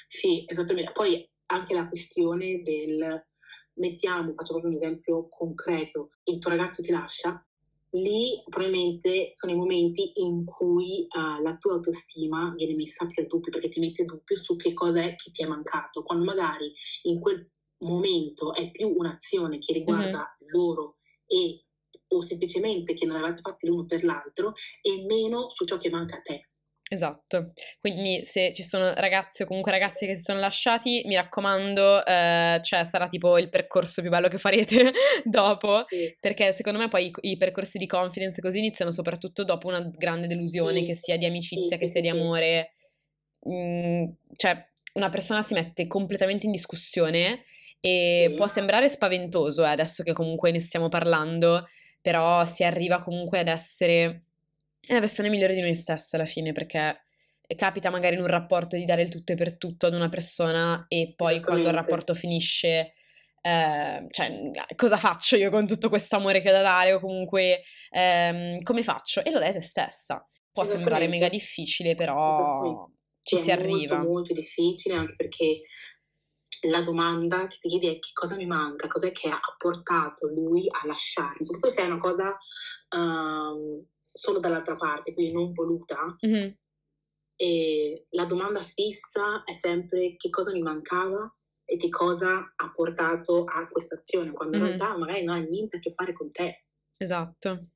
Sì, 0.06 0.43
esattamente. 0.46 0.91
Poi 0.91 1.28
anche 1.48 1.74
la 1.74 1.88
questione 1.88 2.62
del 2.62 3.28
mettiamo, 3.76 4.34
faccio 4.34 4.52
proprio 4.52 4.69
un 4.69 4.76
esempio 4.76 5.28
concreto, 5.28 6.10
il 6.26 6.38
tuo 6.38 6.52
ragazzo 6.52 6.82
ti 6.82 6.91
lascia, 6.91 7.43
lì 7.93 8.39
probabilmente 8.49 9.32
sono 9.32 9.53
i 9.53 9.56
momenti 9.56 10.12
in 10.15 10.45
cui 10.45 11.06
uh, 11.08 11.41
la 11.41 11.58
tua 11.58 11.73
autostima 11.73 12.53
viene 12.56 12.75
messa 12.75 13.06
più 13.06 13.23
a 13.23 13.25
dubbio 13.25 13.51
perché 13.51 13.69
ti 13.69 13.79
mette 13.79 14.06
dubbio 14.06 14.36
su 14.38 14.56
che 14.56 14.73
cosa 14.73 15.01
è 15.01 15.15
che 15.15 15.32
ti 15.32 15.43
è 15.43 15.47
mancato, 15.47 16.03
quando 16.03 16.23
magari 16.23 16.73
in 17.03 17.19
quel 17.19 17.49
momento 17.79 18.53
è 18.53 18.71
più 18.71 18.93
un'azione 18.95 19.60
che 19.60 19.73
riguarda 19.73 20.08
mm-hmm. 20.08 20.51
loro 20.51 20.97
e 21.27 21.65
o 22.08 22.21
semplicemente 22.21 22.93
che 22.93 23.06
non 23.06 23.17
avete 23.17 23.41
fatti 23.41 23.67
l'uno 23.67 23.86
per 23.86 24.03
l'altro 24.03 24.53
e 24.82 25.03
meno 25.06 25.49
su 25.49 25.65
ciò 25.65 25.77
che 25.77 25.89
manca 25.89 26.17
a 26.17 26.21
te. 26.21 26.52
Esatto, 26.89 27.54
quindi 27.80 28.24
se 28.24 28.52
ci 28.54 28.62
sono 28.62 28.93
ragazzi 28.93 29.41
o 29.41 29.46
comunque 29.46 29.72
ragazzi 29.72 30.06
che 30.06 30.15
si 30.15 30.22
sono 30.22 30.39
lasciati, 30.39 31.02
mi 31.06 31.15
raccomando, 31.15 32.06
eh, 32.06 32.60
cioè 32.62 32.84
sarà 32.84 33.08
tipo 33.08 33.38
il 33.39 33.50
percorso 33.50 34.02
più 34.02 34.12
bello 34.12 34.28
che 34.28 34.38
farete 34.38 34.91
dopo, 35.24 35.86
sì. 35.88 36.15
perché 36.19 36.52
secondo 36.52 36.78
me 36.80 36.89
poi 36.89 37.08
i, 37.08 37.32
i, 37.32 37.38
percorsi 37.38 37.78
di 37.78 37.88
confidence 37.88 38.41
così 38.41 38.60
iniziano 38.60 38.91
soprattutto 38.91 39.43
dopo 39.43 39.69
una 39.69 39.82
grande 39.98 40.28
delusione, 40.28 40.80
sì. 40.80 40.86
che 40.86 40.93
sia 40.93 41.17
di 41.17 41.26
amicizia, 41.26 41.78
sì, 41.78 41.84
che 41.84 41.89
sia 41.89 42.02
di 42.02 42.10
amore, 42.10 42.74
mm, 43.50 44.06
cioè 44.36 44.63
una 44.93 45.10
persona 45.10 45.41
si 45.41 45.54
mette 45.54 45.88
completamente 45.88 46.46
in 46.46 46.52
discussione 46.52 47.43
e 47.80 48.34
può 48.36 48.48
sembrare 48.48 48.88
spaventoso 48.88 49.63
eh, 49.63 49.69
adesso 49.69 50.04
che 50.04 50.13
comunque 50.13 50.52
ne 50.52 50.60
stiamo 50.60 50.89
parlando, 50.89 51.65
però 52.02 52.46
si 52.46 52.63
arriva 52.63 53.00
comunque 53.00 53.39
ad 53.39 53.48
essere 53.48 54.26
la 54.88 55.00
versione 55.00 55.30
migliore 55.30 55.54
di 55.54 55.62
noi 55.62 55.76
stessi 55.76 56.15
alla 56.15 56.26
fine, 56.26 56.52
perché 56.52 57.06
capita 57.56 57.89
magari 57.89 58.15
in 58.15 58.22
un 58.22 58.28
rapporto 58.28 58.76
di 58.76 58.86
dare 58.86 59.04
il 59.04 59.10
tutto 59.10 59.34
e 59.34 59.36
per 59.36 59.58
tutto 59.58 59.86
ad 59.86 59.93
una 59.93 60.10
persona 60.10 60.86
e 60.88 61.13
poi 61.15 61.41
quando 61.41 61.69
il 61.69 61.74
rapporto 61.74 62.13
finisce... 62.13 62.93
Eh, 63.46 64.08
cioè, 64.10 64.52
cosa 64.78 64.98
faccio 64.98 65.36
io 65.36 65.50
con 65.50 65.67
tutto 65.67 65.89
questo 65.89 66.15
amore 66.15 66.39
che 66.41 66.50
ho 66.50 66.54
da 66.54 66.62
dare 66.62 66.93
o 66.93 67.02
comunque 67.02 67.63
ehm, 67.89 68.62
come 68.62 68.84
faccio? 68.84 69.24
E 69.24 69.32
lo 69.32 69.39
dai 69.39 69.52
te 69.52 69.60
stessa. 69.60 70.26
Può 70.52 70.63
sembrare 70.63 71.08
mega 71.08 71.28
difficile, 71.28 71.93
però 71.93 72.88
ci 73.22 73.38
si 73.38 73.50
è 73.50 73.54
arriva. 73.54 73.96
È 73.96 73.98
molto, 73.98 74.12
molto 74.12 74.34
difficile 74.34 74.96
anche 74.96 75.15
perché 75.17 75.63
la 76.67 76.82
domanda 76.82 77.48
che 77.48 77.58
ti 77.60 77.69
chiedi 77.69 77.88
è 77.88 78.00
che 78.00 78.12
cosa 78.13 78.36
mi 78.36 78.46
manca, 78.46 78.88
cos'è 78.88 79.12
che 79.12 79.30
ha 79.30 79.39
portato 79.58 80.28
lui 80.28 80.67
a 80.69 80.88
lasciarmi, 80.88 81.43
soprattutto 81.43 81.74
se 81.74 81.82
è 81.82 81.86
una 81.86 82.00
cosa 82.00 82.38
um, 82.96 83.86
solo 84.13 84.39
dall'altra 84.39 84.76
parte, 84.76 85.13
quindi 85.13 85.34
non 85.34 85.52
voluta. 85.52 86.15
Mm-hmm. 86.26 86.52
E 87.36 88.06
la 88.12 88.26
domanda 88.26 88.62
fissa 88.62 89.43
è 89.43 89.54
sempre 89.54 90.15
che 90.15 90.30
cosa 90.30 90.52
mi 90.52 90.62
mancava 90.62 91.36
e 91.65 91.78
che 91.78 91.89
cosa 91.89 92.54
ha 92.56 92.71
portato 92.71 93.43
a 93.45 93.67
questa 93.69 93.95
azione, 93.95 94.32
quando 94.32 94.58
mm-hmm. 94.58 94.65
in 94.71 94.78
realtà 94.78 94.97
magari 94.97 95.23
non 95.23 95.38
ha 95.38 95.39
niente 95.39 95.78
a 95.78 95.80
che 95.80 95.93
fare 95.95 96.13
con 96.13 96.32
te. 96.32 96.65
Esatto. 96.97 97.67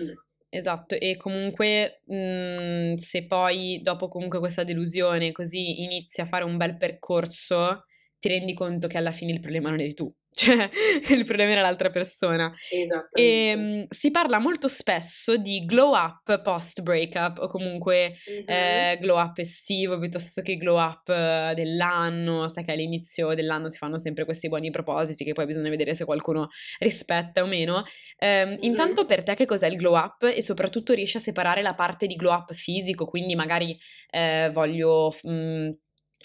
Mm. 0.00 0.12
Esatto, 0.48 0.94
e 0.94 1.16
comunque 1.16 2.00
mh, 2.04 2.14
mhmm, 2.14 2.96
se 2.96 3.26
poi 3.26 3.80
dopo 3.82 4.06
comunque 4.06 4.38
questa 4.38 4.62
delusione 4.62 5.32
così 5.32 5.82
inizi 5.82 6.20
a 6.20 6.26
fare 6.26 6.44
un 6.44 6.56
bel 6.56 6.76
percorso, 6.76 7.86
ti 8.20 8.28
rendi 8.28 8.54
conto 8.54 8.86
che 8.86 8.96
alla 8.96 9.10
fine 9.10 9.32
il 9.32 9.40
problema 9.40 9.70
non 9.70 9.80
eri 9.80 9.94
tu, 9.94 10.14
cioè 10.34 10.68
il 11.10 11.24
problema 11.24 11.52
era 11.52 11.62
l'altra 11.62 11.90
persona. 11.90 12.52
Esatto. 12.70 13.16
E 13.16 13.54
mh, 13.54 13.86
si 13.88 14.10
parla 14.10 14.38
molto 14.38 14.66
spesso 14.66 15.36
di 15.36 15.64
glow 15.64 15.94
up 15.94 16.42
post 16.42 16.82
breakup 16.82 17.38
o 17.38 17.46
comunque 17.46 18.16
mm-hmm. 18.28 18.44
eh, 18.46 18.98
glow 19.00 19.18
up 19.18 19.38
estivo 19.38 19.98
piuttosto 19.98 20.42
che 20.42 20.56
glow 20.56 20.78
up 20.78 21.08
eh, 21.08 21.52
dell'anno, 21.54 22.48
sai 22.48 22.64
che 22.64 22.72
all'inizio 22.72 23.34
dell'anno 23.34 23.68
si 23.68 23.78
fanno 23.78 23.96
sempre 23.96 24.24
questi 24.24 24.48
buoni 24.48 24.70
propositi 24.70 25.24
che 25.24 25.32
poi 25.32 25.46
bisogna 25.46 25.70
vedere 25.70 25.94
se 25.94 26.04
qualcuno 26.04 26.48
rispetta 26.78 27.42
o 27.42 27.46
meno. 27.46 27.84
Eh, 28.18 28.44
mm-hmm. 28.44 28.58
Intanto 28.62 29.06
per 29.06 29.22
te 29.22 29.34
che 29.34 29.46
cos'è 29.46 29.68
il 29.68 29.76
glow 29.76 29.96
up 29.96 30.24
e 30.24 30.42
soprattutto 30.42 30.92
riesci 30.92 31.16
a 31.16 31.20
separare 31.20 31.62
la 31.62 31.74
parte 31.74 32.06
di 32.06 32.16
glow 32.16 32.32
up 32.32 32.52
fisico, 32.52 33.06
quindi 33.06 33.36
magari 33.36 33.78
eh, 34.10 34.50
voglio... 34.52 35.14
Mh, 35.22 35.70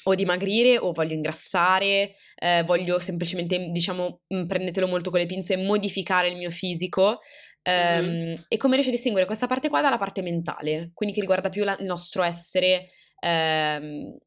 o 0.04 0.16
dimagrire 0.16 0.78
o 0.78 0.92
voglio 0.92 1.14
ingrassare, 1.14 2.16
eh, 2.36 2.64
voglio 2.66 3.00
semplicemente, 3.00 3.70
diciamo, 3.70 4.22
mm, 4.34 4.46
prendetelo 4.46 4.88
molto 4.88 5.10
con 5.10 5.20
le 5.20 5.26
pinze, 5.26 5.58
modificare 5.58 6.30
il 6.30 6.38
mio 6.38 6.50
fisico. 6.50 7.20
Um, 7.62 8.06
mm. 8.06 8.34
E 8.48 8.58
come 8.58 8.74
riesci 8.74 8.90
a 8.90 8.94
distinguere 8.94 9.26
questa 9.26 9.46
parte 9.46 9.70
qua 9.70 9.82
dalla 9.82 9.98
parte 9.98 10.22
mentale, 10.22 10.92
quindi 10.94 11.14
che 11.14 11.22
riguarda 11.22 11.50
più 11.50 11.64
la, 11.64 11.76
il 11.80 11.86
nostro 11.86 12.24
essere, 12.24 12.90
ehm, 13.20 14.18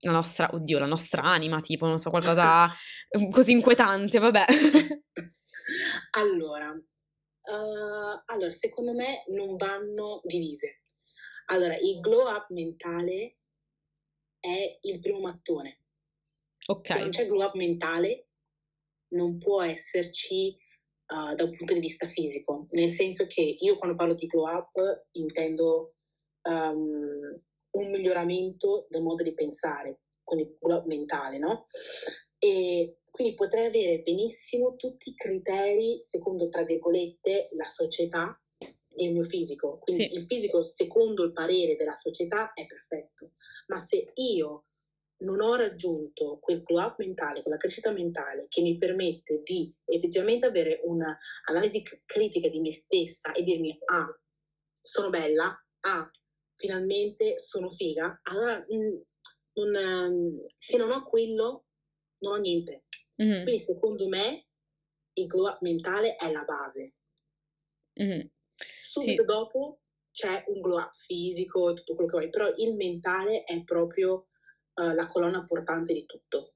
la 0.00 0.12
nostra, 0.12 0.48
oddio, 0.52 0.78
la 0.78 0.86
nostra 0.86 1.22
anima, 1.22 1.60
tipo, 1.60 1.86
non 1.86 1.98
so, 1.98 2.10
qualcosa 2.10 2.70
così 3.30 3.52
inquietante, 3.52 4.18
vabbè. 4.18 4.44
allora, 6.18 6.70
uh, 6.70 8.22
allora, 8.26 8.52
secondo 8.52 8.92
me 8.92 9.24
non 9.28 9.56
vanno 9.56 10.20
divise. 10.24 10.80
Allora, 11.46 11.74
il 11.76 12.00
glow 12.00 12.28
up 12.28 12.46
mentale 12.50 13.35
è 14.46 14.78
il 14.82 15.00
primo 15.00 15.20
mattone. 15.20 15.80
Ok. 16.66 16.86
Se 16.86 16.98
non 16.98 17.10
c'è 17.10 17.26
glow 17.26 17.46
up 17.46 17.54
mentale, 17.54 18.28
non 19.08 19.38
può 19.38 19.62
esserci 19.62 20.56
uh, 21.12 21.34
da 21.34 21.44
un 21.44 21.56
punto 21.56 21.74
di 21.74 21.80
vista 21.80 22.08
fisico, 22.08 22.66
nel 22.70 22.90
senso 22.90 23.26
che 23.26 23.40
io 23.40 23.76
quando 23.78 23.96
parlo 23.96 24.14
di 24.14 24.26
glow 24.26 24.46
up 24.46 25.06
intendo 25.12 25.94
um, 26.48 27.40
un 27.70 27.90
miglioramento 27.90 28.86
del 28.88 29.02
modo 29.02 29.22
di 29.22 29.34
pensare, 29.34 30.00
quindi 30.22 30.56
glow 30.58 30.78
up 30.78 30.86
mentale, 30.86 31.38
no? 31.38 31.66
E 32.38 32.98
quindi 33.10 33.34
potrei 33.34 33.66
avere 33.66 34.02
benissimo 34.02 34.76
tutti 34.76 35.10
i 35.10 35.14
criteri 35.14 36.02
secondo, 36.02 36.48
tra 36.48 36.64
virgolette, 36.64 37.48
la 37.52 37.66
società 37.66 38.38
e 38.58 39.04
il 39.04 39.12
mio 39.12 39.22
fisico. 39.22 39.78
Quindi 39.78 40.08
sì. 40.08 40.14
il 40.14 40.26
fisico, 40.26 40.60
secondo 40.60 41.24
il 41.24 41.32
parere 41.32 41.76
della 41.76 41.94
società, 41.94 42.52
è 42.52 42.66
perfetto 42.66 43.32
ma 43.66 43.78
se 43.78 44.12
io 44.14 44.66
non 45.18 45.40
ho 45.40 45.54
raggiunto 45.54 46.38
quel 46.40 46.62
glow 46.62 46.84
up 46.84 46.98
mentale, 46.98 47.42
quella 47.42 47.56
crescita 47.56 47.90
mentale 47.90 48.46
che 48.48 48.60
mi 48.60 48.76
permette 48.76 49.40
di 49.42 49.74
effettivamente 49.86 50.46
avere 50.46 50.80
un'analisi 50.84 51.82
critica 52.04 52.48
di 52.48 52.60
me 52.60 52.72
stessa 52.72 53.32
e 53.32 53.42
dirmi 53.42 53.78
ah, 53.86 54.06
sono 54.80 55.08
bella, 55.08 55.56
ah, 55.80 56.10
finalmente 56.54 57.38
sono 57.38 57.70
figa, 57.70 58.20
allora 58.24 58.58
mh, 58.58 58.76
mm, 58.76 59.70
non, 59.70 60.46
se 60.54 60.76
non 60.76 60.90
ho 60.90 61.02
quello 61.02 61.66
non 62.18 62.34
ho 62.34 62.36
niente. 62.36 62.84
Mm-hmm. 63.22 63.42
Quindi 63.42 63.58
secondo 63.58 64.08
me 64.08 64.46
il 65.14 65.26
glow 65.26 65.48
up 65.48 65.60
mentale 65.62 66.16
è 66.16 66.30
la 66.30 66.44
base. 66.44 66.94
Mm-hmm. 68.00 68.26
Subito 68.80 69.22
sì. 69.22 69.26
dopo 69.26 69.80
c'è 70.16 70.44
un 70.46 70.60
glow 70.60 70.78
up 70.78 70.94
fisico 70.94 71.70
e 71.70 71.74
tutto 71.74 71.92
quello 71.92 72.08
che 72.08 72.16
vuoi, 72.16 72.30
però 72.30 72.50
il 72.56 72.74
mentale 72.74 73.42
è 73.44 73.62
proprio 73.64 74.28
uh, 74.76 74.94
la 74.94 75.04
colonna 75.04 75.44
portante 75.44 75.92
di 75.92 76.06
tutto. 76.06 76.54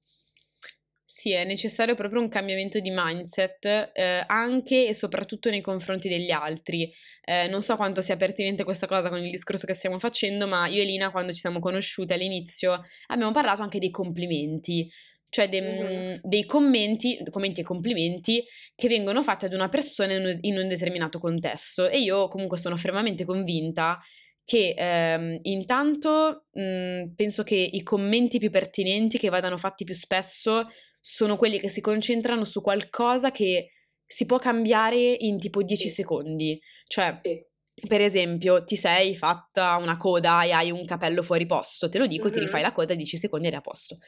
Sì, 1.04 1.32
è 1.32 1.44
necessario 1.44 1.94
proprio 1.94 2.22
un 2.22 2.28
cambiamento 2.30 2.78
di 2.78 2.90
mindset 2.90 3.90
eh, 3.92 4.24
anche 4.26 4.86
e 4.86 4.94
soprattutto 4.94 5.50
nei 5.50 5.60
confronti 5.60 6.08
degli 6.08 6.30
altri. 6.30 6.90
Eh, 7.22 7.48
non 7.48 7.60
so 7.60 7.76
quanto 7.76 8.00
sia 8.00 8.16
pertinente 8.16 8.64
questa 8.64 8.86
cosa 8.86 9.10
con 9.10 9.18
il 9.18 9.30
discorso 9.30 9.66
che 9.66 9.74
stiamo 9.74 9.98
facendo, 9.98 10.46
ma 10.46 10.66
io 10.66 10.80
e 10.80 10.86
Lina 10.86 11.10
quando 11.10 11.32
ci 11.32 11.40
siamo 11.40 11.58
conosciute 11.58 12.14
all'inizio 12.14 12.80
abbiamo 13.08 13.32
parlato 13.32 13.60
anche 13.60 13.78
dei 13.78 13.90
complimenti 13.90 14.88
cioè 15.30 15.48
de, 15.48 15.60
mm-hmm. 15.60 16.14
dei 16.22 16.44
commenti, 16.44 17.18
commenti 17.30 17.60
e 17.60 17.64
complimenti 17.64 18.44
che 18.74 18.88
vengono 18.88 19.22
fatti 19.22 19.46
ad 19.46 19.52
una 19.54 19.68
persona 19.68 20.12
in 20.12 20.24
un, 20.24 20.38
in 20.42 20.58
un 20.58 20.68
determinato 20.68 21.18
contesto. 21.18 21.88
E 21.88 22.00
io 22.00 22.28
comunque 22.28 22.58
sono 22.58 22.76
fermamente 22.76 23.24
convinta 23.24 23.98
che 24.44 24.74
ehm, 24.76 25.38
intanto 25.42 26.46
mh, 26.50 27.12
penso 27.14 27.44
che 27.44 27.54
i 27.54 27.82
commenti 27.84 28.38
più 28.38 28.50
pertinenti 28.50 29.16
che 29.16 29.28
vadano 29.28 29.56
fatti 29.56 29.84
più 29.84 29.94
spesso 29.94 30.66
sono 30.98 31.36
quelli 31.36 31.60
che 31.60 31.68
si 31.68 31.80
concentrano 31.80 32.44
su 32.44 32.60
qualcosa 32.60 33.30
che 33.30 33.70
si 34.04 34.26
può 34.26 34.38
cambiare 34.38 34.98
in 35.20 35.38
tipo 35.38 35.62
10 35.62 35.82
sì. 35.82 35.94
secondi. 35.94 36.60
Cioè, 36.84 37.20
sì. 37.22 37.86
per 37.86 38.00
esempio, 38.00 38.64
ti 38.64 38.74
sei 38.74 39.14
fatta 39.14 39.76
una 39.76 39.96
coda 39.96 40.42
e 40.42 40.50
hai 40.50 40.72
un 40.72 40.84
capello 40.84 41.22
fuori 41.22 41.46
posto, 41.46 41.88
te 41.88 41.98
lo 41.98 42.08
dico, 42.08 42.24
mm-hmm. 42.24 42.32
ti 42.32 42.40
rifai 42.40 42.62
la 42.62 42.72
coda 42.72 42.94
10 42.94 43.16
secondi 43.16 43.46
ed 43.46 43.52
è 43.52 43.56
a 43.56 43.60
posto 43.60 43.98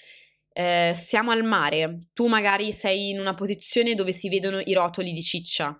eh, 0.52 0.92
siamo 0.94 1.30
al 1.30 1.44
mare, 1.44 2.08
tu 2.12 2.26
magari 2.26 2.72
sei 2.72 3.10
in 3.10 3.18
una 3.18 3.34
posizione 3.34 3.94
dove 3.94 4.12
si 4.12 4.28
vedono 4.28 4.60
i 4.64 4.72
rotoli 4.72 5.12
di 5.12 5.22
ciccia. 5.22 5.76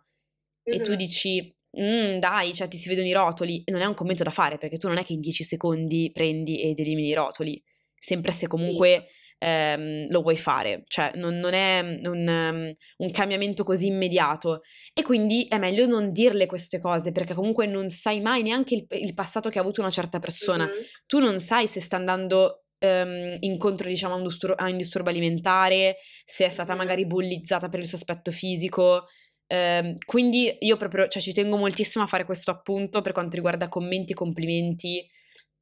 Mm-hmm. 0.69 0.81
e 0.81 0.85
tu 0.85 0.95
dici, 0.95 1.57
mm, 1.81 2.19
dai, 2.19 2.55
cioè 2.55 2.69
ti 2.69 2.77
si 2.77 2.89
vedono 2.89 3.09
i 3.09 3.13
rotoli, 3.13 3.63
e 3.65 3.73
non 3.73 3.81
è 3.81 3.85
un 3.85 3.95
commento 3.95 4.23
da 4.23 4.31
fare 4.31 4.59
perché 4.59 4.79
tu 4.79 4.87
non 4.89 4.99
è 4.99 5.05
che 5.05 5.13
in 5.13 5.21
10 5.21 5.43
secondi 5.45 6.11
prendi 6.13 6.63
ed 6.63 6.79
elimini 6.79 7.09
i 7.09 7.15
rotoli, 7.15 7.61
sempre 7.97 8.31
se 8.31 8.47
comunque 8.47 9.09
ehm, 9.39 10.09
lo 10.11 10.23
vuoi 10.23 10.37
fare, 10.37 10.85
cioè 10.87 11.11
non, 11.17 11.39
non 11.39 11.53
è 11.53 11.81
un, 11.81 12.29
um, 12.29 12.75
un, 12.99 13.11
cambiamento 13.11 13.65
così 13.65 13.87
immediato. 13.87 14.61
E 14.95 15.03
quindi 15.03 15.47
è 15.49 15.59
meglio 15.59 15.87
non 15.87 16.13
dirle 16.13 16.47
queste 16.47 16.79
cose 16.79 17.11
perché 17.11 17.35
comunque 17.35 17.67
non 17.67 17.89
sai 17.89 18.21
mai 18.21 18.43
neanche 18.43 18.75
il, 18.77 18.87
il 19.01 19.15
passato 19.15 19.51
che 19.51 19.59
ha 19.59 19.63
avuto 19.63 19.81
una 19.81 19.91
certa 19.91 20.21
persona, 20.21 20.67
mm-hmm. 20.67 20.83
tu 21.07 21.19
non 21.19 21.41
sai 21.41 21.67
se 21.67 21.81
sta 21.81 21.97
andando 21.97 22.62
um, 22.83 23.37
incontro 23.41 23.89
diciamo 23.89 24.15
a 24.15 24.17
un, 24.17 24.25
distur- 24.25 24.61
a 24.61 24.67
un, 24.67 24.77
disturbo 24.77 25.11
alimentare, 25.11 25.97
se 26.25 26.45
è 26.45 26.49
stata 26.49 26.75
magari 26.75 27.07
bullizzata 27.07 27.69
per 27.69 27.81
il 27.81 27.87
suo 27.87 27.97
aspetto 27.97 28.31
fisico. 28.31 29.07
Um, 29.47 29.97
quindi 30.05 30.57
io 30.61 30.77
proprio, 30.77 31.09
cioè 31.09 31.23
ci 31.23 31.33
tengo 31.33 31.57
moltissimo 31.57 32.05
a 32.05 32.07
fare 32.07 32.25
questo 32.25 32.51
appunto 32.51 33.03
per 33.03 33.13
quanto 33.13 33.37
riguarda 33.37 33.69
commenti 33.69 34.13
e 34.13 34.15
complimenti 34.15 35.07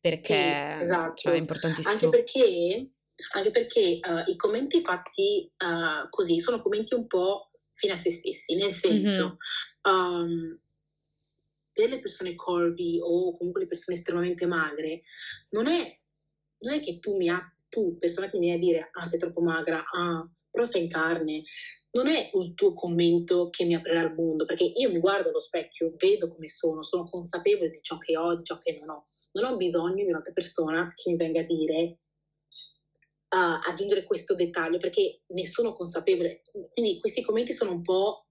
perché 0.00 0.76
sì, 0.78 0.84
esatto. 0.84 1.14
cioè, 1.16 1.34
è 1.34 1.36
importantissimo. 1.36 1.94
Anche 1.94 2.08
perché, 2.08 2.90
anche 3.34 3.50
perché 3.50 3.98
uh, 4.00 4.30
i 4.30 4.36
commenti 4.36 4.80
fatti 4.80 5.50
uh, 5.58 6.08
così 6.08 6.40
sono 6.40 6.62
commenti 6.62 6.94
un 6.94 7.06
po' 7.06 7.50
fine 7.72 7.92
a 7.92 7.96
se 7.96 8.10
stessi, 8.10 8.54
nel 8.54 8.72
senso... 8.72 9.38
Mm-hmm. 9.88 9.96
Um, 9.96 10.60
per 11.72 11.88
le 11.88 12.00
persone 12.00 12.34
corvi 12.34 12.98
o 13.00 13.36
comunque 13.36 13.62
le 13.62 13.68
persone 13.68 13.96
estremamente 13.96 14.44
magre, 14.44 15.02
non 15.50 15.66
è 15.66 15.99
non 16.60 16.74
è 16.74 16.80
che 16.80 16.98
tu 16.98 17.16
mi 17.16 17.28
ha, 17.28 17.40
tu, 17.68 17.96
persona 17.98 18.28
che 18.28 18.38
mi 18.38 18.46
viene 18.46 18.56
a 18.56 18.64
dire, 18.64 18.88
ah, 18.92 19.06
sei 19.06 19.18
troppo 19.18 19.40
magra, 19.40 19.84
ah, 19.90 20.28
però 20.50 20.64
sei 20.64 20.82
in 20.82 20.88
carne, 20.88 21.42
non 21.92 22.08
è 22.08 22.30
il 22.32 22.54
tuo 22.54 22.72
commento 22.72 23.48
che 23.50 23.64
mi 23.64 23.74
aprirà 23.74 24.02
il 24.02 24.14
mondo, 24.14 24.44
perché 24.44 24.64
io 24.64 24.90
mi 24.90 25.00
guardo 25.00 25.28
allo 25.28 25.40
specchio, 25.40 25.94
vedo 25.96 26.28
come 26.28 26.48
sono, 26.48 26.82
sono 26.82 27.08
consapevole 27.08 27.70
di 27.70 27.80
ciò 27.82 27.98
che 27.98 28.16
ho, 28.16 28.36
di 28.36 28.44
ciò 28.44 28.58
che 28.58 28.78
non 28.78 28.90
ho. 28.90 29.08
Non 29.32 29.52
ho 29.52 29.56
bisogno 29.56 30.04
di 30.04 30.10
un'altra 30.10 30.32
persona 30.32 30.92
che 30.94 31.10
mi 31.10 31.16
venga 31.16 31.40
a 31.40 31.44
dire, 31.44 31.98
uh, 33.30 33.68
aggiungere 33.68 34.04
questo 34.04 34.34
dettaglio, 34.34 34.78
perché 34.78 35.22
ne 35.26 35.46
sono 35.46 35.72
consapevole. 35.72 36.42
Quindi 36.72 36.98
questi 37.00 37.22
commenti 37.22 37.52
sono 37.52 37.72
un 37.72 37.82
po', 37.82 38.26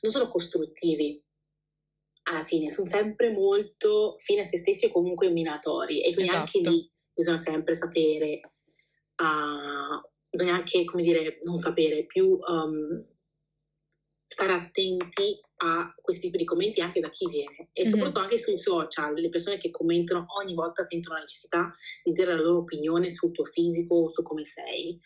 non 0.00 0.12
sono 0.12 0.30
costruttivi, 0.30 1.22
alla 2.24 2.44
fine, 2.44 2.70
sono 2.70 2.86
sempre 2.86 3.32
molto 3.32 4.14
fine 4.18 4.42
a 4.42 4.44
se 4.44 4.58
stessi 4.58 4.86
o 4.86 4.90
comunque 4.90 5.28
minatori. 5.30 6.02
E 6.02 6.12
quindi 6.12 6.30
esatto. 6.30 6.38
anche 6.38 6.70
lì 6.70 6.91
bisogna 7.14 7.36
sempre 7.36 7.74
sapere, 7.74 8.40
uh, 9.16 10.08
bisogna 10.28 10.54
anche, 10.54 10.84
come 10.84 11.02
dire, 11.02 11.38
non 11.42 11.58
sapere, 11.58 12.04
più 12.06 12.38
um, 12.46 13.06
stare 14.26 14.52
attenti 14.52 15.40
a 15.56 15.94
questi 16.00 16.22
tipi 16.22 16.38
di 16.38 16.44
commenti 16.44 16.80
anche 16.80 17.00
da 17.00 17.10
chi 17.10 17.28
viene 17.28 17.68
e 17.72 17.82
mm-hmm. 17.82 17.90
soprattutto 17.90 18.20
anche 18.20 18.38
sui 18.38 18.58
social, 18.58 19.14
le 19.14 19.28
persone 19.28 19.58
che 19.58 19.70
commentano 19.70 20.24
ogni 20.40 20.54
volta 20.54 20.82
sentono 20.82 21.16
la 21.16 21.20
necessità 21.20 21.72
di 22.02 22.12
dire 22.12 22.34
la 22.34 22.40
loro 22.40 22.58
opinione 22.58 23.10
sul 23.10 23.30
tuo 23.30 23.44
fisico 23.44 23.96
o 23.96 24.08
su 24.08 24.22
come 24.22 24.44
sei. 24.44 24.98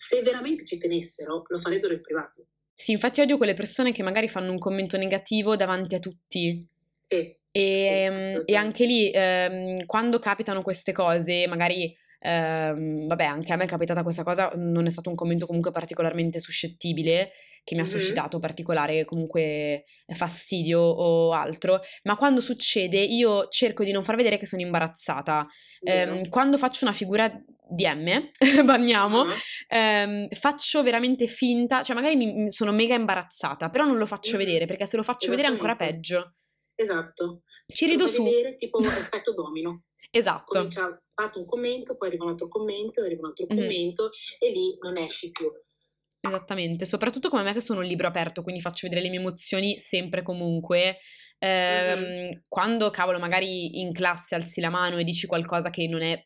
se 0.00 0.22
veramente 0.22 0.64
ci 0.64 0.78
tenessero, 0.78 1.42
lo 1.44 1.58
farebbero 1.58 1.92
in 1.92 2.00
privato. 2.00 2.46
Sì, 2.72 2.92
infatti 2.92 3.20
odio 3.20 3.36
quelle 3.36 3.54
persone 3.54 3.90
che 3.90 4.04
magari 4.04 4.28
fanno 4.28 4.52
un 4.52 4.58
commento 4.58 4.96
negativo 4.96 5.56
davanti 5.56 5.96
a 5.96 5.98
tutti. 5.98 6.64
Sì. 7.00 7.36
E, 7.50 8.42
sì, 8.44 8.52
e 8.52 8.56
anche 8.56 8.84
lì, 8.84 9.10
ehm, 9.12 9.86
quando 9.86 10.18
capitano 10.18 10.62
queste 10.62 10.92
cose, 10.92 11.46
magari 11.46 11.94
Ehm, 12.20 13.06
vabbè, 13.06 13.24
anche 13.24 13.52
a 13.52 13.56
me 13.56 13.64
è 13.64 13.68
capitata 13.68 14.02
questa 14.02 14.22
cosa, 14.22 14.50
non 14.56 14.86
è 14.86 14.90
stato 14.90 15.08
un 15.08 15.14
commento 15.14 15.46
comunque 15.46 15.70
particolarmente 15.70 16.40
suscettibile 16.40 17.32
che 17.62 17.74
mi 17.74 17.80
ha 17.80 17.84
mm-hmm. 17.84 17.92
suscitato 17.92 18.38
particolare 18.38 19.04
comunque 19.04 19.84
fastidio 20.06 20.80
o 20.80 21.32
altro, 21.32 21.80
ma 22.04 22.16
quando 22.16 22.40
succede 22.40 22.98
io 22.98 23.46
cerco 23.48 23.84
di 23.84 23.92
non 23.92 24.02
far 24.02 24.16
vedere 24.16 24.38
che 24.38 24.46
sono 24.46 24.62
imbarazzata. 24.62 25.46
Eh, 25.80 26.28
quando 26.28 26.56
faccio 26.56 26.84
una 26.84 26.94
figura 26.94 27.30
di 27.70 27.86
M, 27.86 28.30
bagniamo, 28.64 29.20
uh-huh. 29.20 29.32
ehm, 29.68 30.28
faccio 30.30 30.82
veramente 30.82 31.26
finta, 31.26 31.82
cioè 31.82 31.94
magari 31.94 32.16
mi, 32.16 32.50
sono 32.50 32.72
mega 32.72 32.94
imbarazzata, 32.94 33.68
però 33.68 33.84
non 33.84 33.98
lo 33.98 34.06
faccio 34.06 34.36
mm-hmm. 34.36 34.46
vedere 34.46 34.66
perché 34.66 34.86
se 34.86 34.96
lo 34.96 35.02
faccio 35.02 35.28
vedere 35.30 35.48
è 35.48 35.50
ancora 35.50 35.74
peggio. 35.74 36.37
Esatto. 36.80 37.42
Ci 37.66 37.86
rido 37.86 38.06
su. 38.06 38.22
vedere 38.22 38.54
tipo 38.54 38.78
effetto 38.86 39.34
domino. 39.34 39.82
esatto. 40.12 40.52
Comincia, 40.52 40.86
fatto 41.12 41.40
un 41.40 41.44
commento, 41.44 41.96
poi 41.96 42.08
arriva 42.08 42.24
un 42.24 42.30
altro 42.30 42.46
commento, 42.46 43.00
arriva 43.00 43.22
un 43.22 43.26
altro 43.26 43.46
mm. 43.46 43.56
commento 43.56 44.10
e 44.38 44.50
lì 44.50 44.78
non 44.80 44.96
esci 44.96 45.32
più. 45.32 45.50
Esattamente, 46.20 46.84
soprattutto 46.84 47.28
come 47.28 47.42
me 47.42 47.52
che 47.52 47.60
sono 47.60 47.80
un 47.80 47.86
libro 47.86 48.06
aperto, 48.06 48.42
quindi 48.42 48.60
faccio 48.60 48.86
vedere 48.86 49.04
le 49.04 49.10
mie 49.10 49.18
emozioni 49.18 49.76
sempre 49.76 50.22
comunque. 50.22 50.98
Eh, 51.38 51.96
mm-hmm. 51.96 52.30
Quando, 52.48 52.90
cavolo, 52.90 53.18
magari 53.18 53.80
in 53.80 53.92
classe 53.92 54.36
alzi 54.36 54.60
la 54.60 54.70
mano 54.70 54.98
e 54.98 55.04
dici 55.04 55.26
qualcosa 55.26 55.70
che 55.70 55.88
non 55.88 56.02
è, 56.02 56.24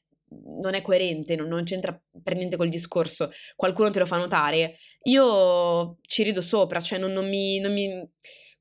non 0.60 0.74
è 0.74 0.82
coerente, 0.82 1.34
non, 1.34 1.48
non, 1.48 1.64
c'entra 1.64 1.98
per 2.22 2.36
niente 2.36 2.56
col 2.56 2.68
discorso, 2.68 3.30
qualcuno 3.56 3.90
te 3.90 4.00
lo 4.00 4.06
fa 4.06 4.18
notare, 4.18 4.76
io 5.04 5.98
ci 6.02 6.22
rido 6.22 6.42
sopra, 6.42 6.80
cioè 6.80 6.98
non, 6.98 7.12
non 7.12 7.26
mi... 7.26 7.58
Non 7.58 7.72
mi 7.72 8.10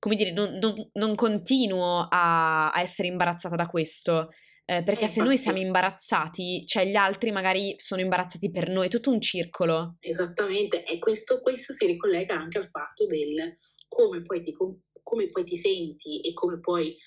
come 0.01 0.15
dire, 0.15 0.31
non, 0.31 0.59
non 0.93 1.13
continuo 1.13 2.07
a, 2.09 2.71
a 2.71 2.81
essere 2.81 3.07
imbarazzata 3.07 3.55
da 3.55 3.67
questo. 3.67 4.29
Eh, 4.65 4.83
perché 4.83 5.05
se 5.05 5.21
noi 5.21 5.37
siamo 5.37 5.59
imbarazzati, 5.59 6.65
cioè 6.65 6.85
gli 6.85 6.95
altri 6.95 7.31
magari 7.31 7.75
sono 7.77 8.01
imbarazzati 8.01 8.49
per 8.49 8.67
noi, 8.69 8.87
è 8.87 8.89
tutto 8.89 9.11
un 9.11 9.21
circolo. 9.21 9.97
Esattamente, 9.99 10.83
e 10.85 10.97
questo, 10.97 11.39
questo 11.41 11.73
si 11.73 11.85
ricollega 11.85 12.35
anche 12.35 12.57
al 12.57 12.69
fatto 12.69 13.05
del 13.05 13.57
come 13.87 14.23
poi 14.23 14.41
ti, 14.41 14.55
come 15.03 15.29
poi 15.29 15.43
ti 15.43 15.57
senti 15.57 16.21
e 16.21 16.33
come 16.33 16.59
poi 16.59 16.97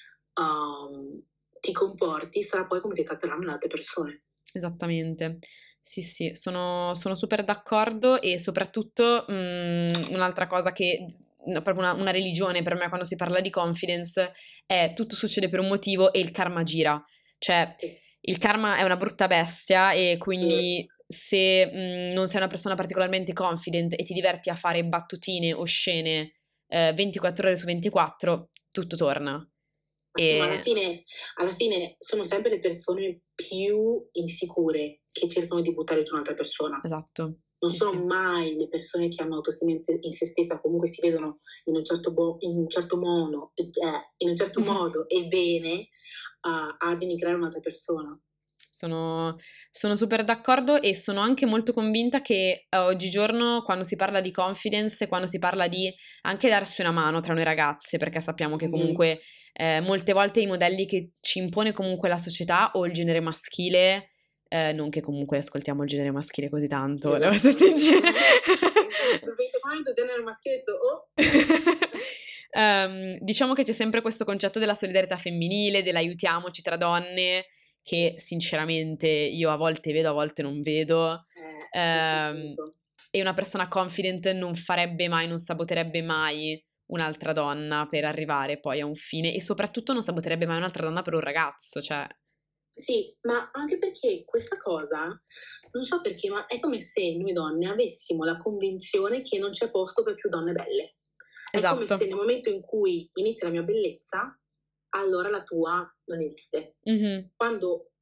um, 0.40 1.20
ti 1.59 1.72
comporti, 1.72 2.42
sarà 2.42 2.66
poi 2.66 2.80
come 2.80 2.94
ti 2.94 3.02
tratteranno 3.02 3.44
le 3.44 3.52
altre 3.52 3.68
persone. 3.68 4.24
Esattamente. 4.52 5.38
Sì, 5.80 6.00
sì, 6.00 6.30
sono, 6.35 6.94
sono 6.94 7.16
super 7.16 7.42
d'accordo 7.42 8.20
e 8.20 8.38
soprattutto 8.38 9.24
mh, 9.26 9.33
mm, 9.35 9.90
un'altra 10.11 10.46
cosa 10.46 10.72
che 10.72 11.07
proprio 11.62 11.78
una, 11.78 11.92
una, 11.92 12.11
religione 12.11 12.62
per 12.62 12.74
me 12.74 12.88
quando 12.88 13.07
si 13.07 13.16
parla 13.16 13.40
di 13.40 13.50
confidence 13.50 14.33
è 14.66 14.92
tutto 14.94 15.14
succede 15.14 15.48
per 15.48 15.61
un 15.61 15.68
motivo 15.68 16.12
e 16.12 16.18
il 16.18 16.30
karma 16.30 16.62
gira. 16.62 17.02
Cioè, 17.38 17.76
il 18.20 18.38
karma 18.38 18.78
è 18.78 18.83
una 18.83 18.96
brutta 18.96 19.26
bestia 19.26 19.92
e 19.92 20.16
quindi 20.18 20.87
se 21.07 21.66
mh, 21.66 21.78
mhmm, 21.78 22.12
non 22.14 22.26
sei 22.26 22.38
una 22.38 22.48
persona 22.48 22.74
particolarmente 22.74 23.33
confident 23.33 23.94
e 23.98 24.04
ti 24.04 24.14
diverti 24.14 24.50
a 24.50 24.57
fare 24.57 24.85
battutine 24.85 25.52
o 25.52 25.64
scene 25.64 26.33
eh, 26.68 26.92
24 26.94 27.46
ore 27.46 27.57
su 27.57 27.66
24, 27.66 28.50
tutto 28.70 28.96
torna. 28.96 29.46
E... 30.16 30.40
Alla 30.40 30.59
fine, 30.59 31.04
alla 31.35 31.52
fine 31.52 31.96
sono 31.98 32.22
sempre 32.22 32.50
le 32.50 32.59
persone 32.59 33.22
più 33.35 34.09
insicure 34.12 35.02
che 35.11 35.28
cercano 35.28 35.61
di 35.61 35.72
buttare 35.72 36.02
giù 36.02 36.14
un'altra 36.14 36.35
persona. 36.35 36.80
Esatto. 36.83 37.40
Non 37.64 37.72
sì, 37.72 37.79
sono 37.79 38.00
sì. 38.00 38.05
mai 38.05 38.57
le 38.57 38.68
persone 38.68 39.09
che 39.09 39.22
hanno 39.22 39.37
autostima 39.37 39.72
in 39.72 40.11
se 40.11 40.27
stessa, 40.27 40.61
comunque 40.61 40.87
si 40.87 41.00
vedono 41.00 41.40
in 41.64 41.77
un 41.77 41.85
certo, 41.85 42.12
bo- 42.12 42.37
in 42.40 42.59
un 42.59 42.68
certo 42.68 42.98
mono, 42.98 43.53
eh, 43.55 43.64
in 44.18 44.29
un 44.29 44.37
certo 44.37 44.61
modo 44.61 45.09
e 45.09 45.27
bene, 45.27 45.88
a, 46.40 46.77
a 46.79 46.96
denigrare 46.96 47.37
un'altra 47.37 47.61
persona. 47.61 48.18
Sono, 48.70 49.37
sono, 49.70 49.94
super 49.94 50.24
d'accordo 50.24 50.81
e 50.81 50.94
sono 50.94 51.20
anche 51.20 51.46
molto 51.46 51.72
convinta 51.72 52.20
che 52.20 52.66
uh, 52.70 52.81
oggigiorno 52.81 53.62
quando 53.62 53.85
si 53.85 53.94
parla 53.94 54.20
di 54.20 54.33
confidence, 54.33 55.07
quando 55.07 55.29
si 55.29 55.38
parla 55.38 55.68
di 55.68 55.92
anche 56.22 56.48
darsi 56.48 56.81
una 56.81 56.90
mano 56.90 57.20
tra 57.20 57.35
noi 57.35 57.44
ragazze, 57.44 57.98
perché 57.98 58.20
sappiamo 58.20 58.57
che 58.57 58.68
comunque 58.68 59.20
eh, 59.53 59.81
molte 59.81 60.12
volte 60.12 60.40
i 60.40 60.46
modelli 60.46 60.87
che 60.87 61.12
ci 61.20 61.38
impone 61.38 61.72
comunque 61.72 62.09
la 62.09 62.18
società 62.18 62.72
o 62.72 62.85
il 62.85 62.92
genere 62.92 63.20
maschile, 63.20 64.13
eh, 64.54 64.72
non 64.72 64.88
che 64.88 65.00
comunque 65.00 65.38
ascoltiamo 65.38 65.82
il 65.82 65.88
genere 65.88 66.12
maschile 66.12 66.48
così 66.48 66.68
tanto, 66.68 67.12
esatto. 67.12 67.18
devo 67.18 67.34
essere 67.34 67.54
sincera. 67.54 68.08
Quando 69.60 69.90
genere 69.92 70.22
maschile 70.22 70.62
oh. 70.80 71.08
Um, 72.56 73.18
diciamo 73.24 73.52
che 73.54 73.64
c'è 73.64 73.72
sempre 73.72 74.00
questo 74.00 74.24
concetto 74.24 74.60
della 74.60 74.74
solidarietà 74.74 75.16
femminile, 75.16 75.82
dell'aiutiamoci 75.82 76.62
tra 76.62 76.76
donne, 76.76 77.46
che 77.82 78.14
sinceramente 78.18 79.08
io 79.08 79.50
a 79.50 79.56
volte 79.56 79.90
vedo, 79.90 80.10
a 80.10 80.12
volte 80.12 80.42
non 80.42 80.62
vedo. 80.62 81.26
Eh, 81.72 82.28
um, 82.30 82.54
e 83.10 83.20
una 83.20 83.34
persona 83.34 83.66
confident 83.66 84.30
non 84.30 84.54
farebbe 84.54 85.08
mai, 85.08 85.26
non 85.26 85.38
saboterebbe 85.38 86.00
mai 86.00 86.64
un'altra 86.92 87.32
donna 87.32 87.88
per 87.90 88.04
arrivare 88.04 88.60
poi 88.60 88.80
a 88.80 88.86
un 88.86 88.94
fine 88.94 89.34
e 89.34 89.40
soprattutto 89.40 89.92
non 89.92 90.02
saboterebbe 90.02 90.46
mai 90.46 90.58
un'altra 90.58 90.84
donna 90.84 91.02
per 91.02 91.14
un 91.14 91.20
ragazzo, 91.20 91.80
cioè... 91.80 92.06
Sì, 92.74 93.16
ma 93.22 93.50
anche 93.52 93.78
perché 93.78 94.24
questa 94.24 94.56
cosa, 94.56 95.06
non 95.72 95.84
so 95.84 96.00
perché, 96.00 96.28
ma 96.28 96.46
è 96.46 96.58
come 96.58 96.78
se 96.80 97.16
noi 97.16 97.32
donne 97.32 97.68
avessimo 97.68 98.24
la 98.24 98.37
convinzione 98.37 99.22
che 99.22 99.38
non 99.38 99.50
c'è 99.50 99.70
posto 99.70 100.02
per 100.02 100.16
più 100.16 100.28
donne 100.28 100.52
belle. 100.52 100.96
Esatto. 101.52 101.82
È 101.82 101.87
come 101.87 101.98
se 101.98 102.06
nel 102.06 102.16
momento 102.16 102.50
in 102.50 102.62
cui 102.62 103.08
inizia 103.14 103.46
la 103.46 103.52
mia 103.52 103.62
bellezza, 103.62 104.37
allora 104.90 105.28
la 105.28 105.42
tua 105.42 105.88
non 106.06 106.20
esiste. 106.20 106.76
Mm-hmm. 106.90 107.26
Quando 107.37 107.92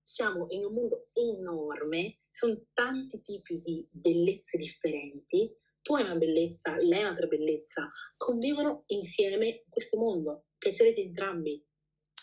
siamo 0.00 0.46
in 0.48 0.64
un 0.64 0.72
mondo 0.72 1.08
enorme, 1.12 2.20
sono 2.28 2.60
tanti 2.72 3.20
tipi 3.20 3.60
di 3.60 3.86
bellezze 3.90 4.56
differenti, 4.56 5.54
tu 5.82 5.94
hai 5.94 6.02
una 6.02 6.16
bellezza, 6.16 6.76
lei 6.76 7.00
ha 7.00 7.02
un'altra 7.02 7.26
bellezza, 7.26 7.90
convivono 8.16 8.80
insieme 8.86 9.46
in 9.46 9.70
questo 9.70 9.96
mondo, 9.96 10.46
piacerete 10.58 11.00
entrambi. 11.00 11.64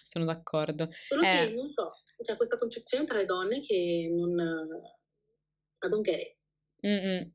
Sono 0.06 0.26
d'accordo. 0.26 0.88
Solo 0.92 1.24
eh... 1.24 1.48
che, 1.48 1.54
non 1.56 1.68
so, 1.68 1.94
c'è 2.22 2.36
questa 2.36 2.60
concezione 2.60 3.06
tra 3.06 3.18
le 3.18 3.26
donne 3.26 3.60
che 3.60 4.08
non... 4.12 4.38
I 5.84 5.90
don't 5.90 6.04
get 6.04 6.22
it. 6.22 6.36
Mm-mm. 6.86 7.34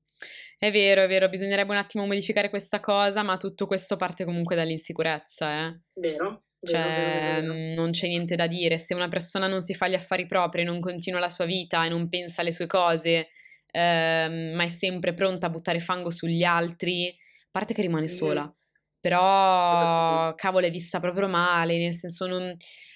È 0.57 0.71
vero, 0.71 1.03
è 1.03 1.09
vero, 1.09 1.29
bisognerebbe 1.29 1.73
un 1.73 1.79
attimo 1.79 2.07
modificare 2.07 2.49
questa 2.49 2.79
cosa, 2.79 3.23
ma 3.23 3.37
tutto 3.39 3.67
questo 3.67 3.97
parte 3.97 4.25
comunque 4.25 4.55
dall'insicurezza, 4.55 5.67
eh. 5.67 5.81
Vero. 5.95 6.45
Cioè, 6.63 6.81
vero, 6.81 7.41
vero, 7.41 7.53
vero. 7.53 7.75
non 7.75 7.91
c'è 7.91 8.07
niente 8.07 8.37
da 8.37 8.47
dire. 8.47 8.79
Se 8.79 8.95
una 8.95 9.09
persona 9.09 9.49
non 9.49 9.61
si 9.61 9.75
fa 9.75 9.89
gli 9.89 9.95
affari 9.95 10.27
propri, 10.27 10.63
non 10.63 10.79
continua 10.79 11.19
la 11.19 11.31
sua 11.31 11.47
vita 11.47 11.85
e 11.85 11.89
non 11.89 12.09
pensa 12.09 12.43
alle 12.43 12.53
sue 12.53 12.67
cose, 12.67 13.31
ehm, 13.73 14.55
ma 14.55 14.63
è 14.63 14.69
sempre 14.69 15.13
pronta 15.13 15.47
a 15.49 15.51
buttare 15.51 15.81
fango 15.81 16.11
sugli 16.11 16.45
altri, 16.45 17.09
a 17.09 17.49
parte 17.51 17.75
che 17.75 17.83
rimane 17.83 18.07
sola. 18.07 18.55
Però, 19.01 20.35
cavolo, 20.35 20.67
è 20.67 20.71
vista 20.71 21.01
proprio 21.01 21.27
male, 21.27 21.79
nel 21.79 21.95
senso 21.95 22.27
non 22.27 22.55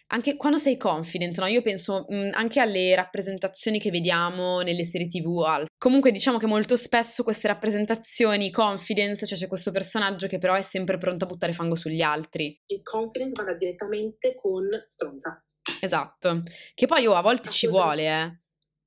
anche 0.08 0.36
quando 0.36 0.58
sei 0.58 0.76
confident, 0.76 1.38
no? 1.38 1.46
Io 1.46 1.62
penso 1.62 2.04
mh, 2.08 2.30
anche 2.32 2.60
alle 2.60 2.94
rappresentazioni 2.94 3.80
che 3.80 3.90
vediamo 3.90 4.60
nelle 4.60 4.84
serie 4.84 5.06
TV 5.06 5.26
o 5.26 5.44
altro. 5.44 5.66
Comunque 5.78 6.12
diciamo 6.12 6.38
che 6.38 6.46
molto 6.46 6.76
spesso 6.76 7.22
queste 7.22 7.48
rappresentazioni 7.48 8.50
confidence, 8.50 9.26
cioè 9.26 9.38
c'è 9.38 9.46
questo 9.46 9.70
personaggio 9.70 10.26
che 10.26 10.38
però 10.38 10.54
è 10.54 10.62
sempre 10.62 10.98
pronto 10.98 11.24
a 11.24 11.28
buttare 11.28 11.52
fango 11.52 11.74
sugli 11.74 12.02
altri. 12.02 12.60
Il 12.66 12.82
confidence 12.82 13.42
va 13.42 13.54
direttamente 13.54 14.34
con 14.34 14.66
stronza. 14.86 15.42
Esatto. 15.80 16.42
Che 16.74 16.86
poi 16.86 17.06
oh, 17.06 17.14
a 17.14 17.22
volte 17.22 17.50
ci 17.50 17.66
vuole, 17.66 18.06
eh. 18.06 18.40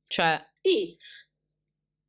Cioè... 0.06 0.40
Sì. 0.62 0.96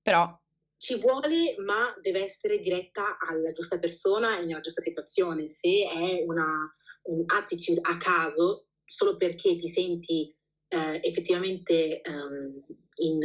Però 0.03 0.39
ci 0.79 0.99
vuole, 0.99 1.57
ma 1.59 1.95
deve 2.01 2.23
essere 2.23 2.59
diretta 2.59 3.19
alla 3.19 3.53
giusta 3.53 3.79
persona 3.79 4.39
e 4.39 4.45
nella 4.45 4.61
giusta 4.61 4.81
situazione. 4.81 5.47
Se 5.49 5.69
è 5.69 6.23
una 6.25 6.73
un'attitude 7.09 7.81
a 7.83 7.97
caso, 7.97 8.69
solo 8.85 9.17
perché 9.17 9.57
ti 9.57 9.69
senti 9.69 10.35
eh, 10.69 11.01
effettivamente 11.03 12.01
um, 12.07 12.63
in, 12.97 13.23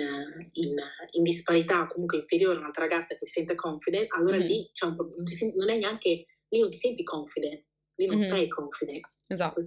in, 0.54 0.76
in, 1.12 1.24
disparità, 1.24 1.88
comunque 1.88 2.20
inferiore 2.20 2.56
a 2.56 2.60
un'altra 2.60 2.84
ragazza 2.84 3.16
che 3.16 3.26
si 3.26 3.32
sente 3.32 3.56
confident, 3.56 4.08
allora 4.16 4.38
mm. 4.38 4.42
lì 4.42 4.70
un, 4.82 4.96
non, 4.96 5.26
senti, 5.26 5.58
non, 5.58 5.70
è 5.70 5.78
neanche, 5.78 6.26
lì 6.48 6.60
non 6.60 6.70
ti 6.70 6.78
senti 6.78 7.04
confident, 7.04 7.66
lì 7.96 8.06
non 8.06 8.18
mm. 8.18 8.22
sei 8.22 8.48
confident. 8.48 9.12
Esatto. 9.28 9.60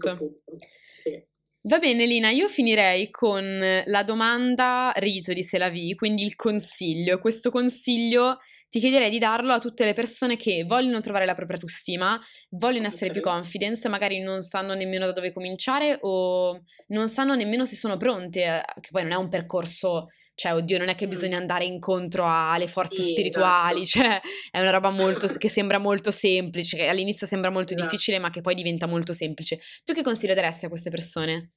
Sì. 0.96 1.22
Va 1.66 1.80
bene 1.80 2.06
Lina, 2.06 2.30
io 2.30 2.46
finirei 2.48 3.10
con 3.10 3.58
la 3.86 4.04
domanda 4.04 4.92
rito 4.98 5.32
di 5.32 5.42
Selavi, 5.42 5.96
quindi 5.96 6.24
il 6.24 6.36
consiglio. 6.36 7.18
Questo 7.18 7.50
consiglio 7.50 8.38
ti 8.68 8.78
chiederei 8.78 9.10
di 9.10 9.18
darlo 9.18 9.52
a 9.52 9.58
tutte 9.58 9.84
le 9.84 9.92
persone 9.92 10.36
che 10.36 10.62
vogliono 10.64 11.00
trovare 11.00 11.26
la 11.26 11.34
propria 11.34 11.56
autostima, 11.56 12.20
vogliono 12.50 12.86
essere 12.86 13.10
più 13.10 13.20
confidence, 13.20 13.88
magari 13.88 14.20
non 14.20 14.42
sanno 14.42 14.74
nemmeno 14.74 15.06
da 15.06 15.12
dove 15.12 15.32
cominciare 15.32 15.98
o 16.02 16.62
non 16.88 17.08
sanno 17.08 17.34
nemmeno 17.34 17.64
se 17.64 17.74
sono 17.74 17.96
pronte, 17.96 18.44
eh, 18.44 18.62
che 18.80 18.90
poi 18.92 19.02
non 19.02 19.10
è 19.10 19.16
un 19.16 19.28
percorso 19.28 20.06
cioè, 20.36 20.52
oddio, 20.52 20.76
non 20.76 20.88
è 20.88 20.94
che 20.94 21.08
bisogna 21.08 21.38
andare 21.38 21.64
incontro 21.64 22.24
alle 22.26 22.68
forze 22.68 23.00
sì, 23.00 23.08
spirituali, 23.08 23.80
esatto. 23.80 24.04
cioè, 24.04 24.20
è 24.50 24.60
una 24.60 24.70
roba 24.70 24.90
molto, 24.90 25.26
che 25.38 25.48
sembra 25.48 25.78
molto 25.78 26.10
semplice, 26.10 26.76
che 26.76 26.88
all'inizio 26.88 27.26
sembra 27.26 27.50
molto 27.50 27.72
esatto. 27.72 27.88
difficile, 27.88 28.18
ma 28.18 28.28
che 28.28 28.42
poi 28.42 28.54
diventa 28.54 28.86
molto 28.86 29.14
semplice. 29.14 29.60
Tu 29.82 29.94
che 29.94 30.02
consiglio 30.02 30.34
daresti 30.34 30.66
a 30.66 30.68
queste 30.68 30.90
persone? 30.90 31.54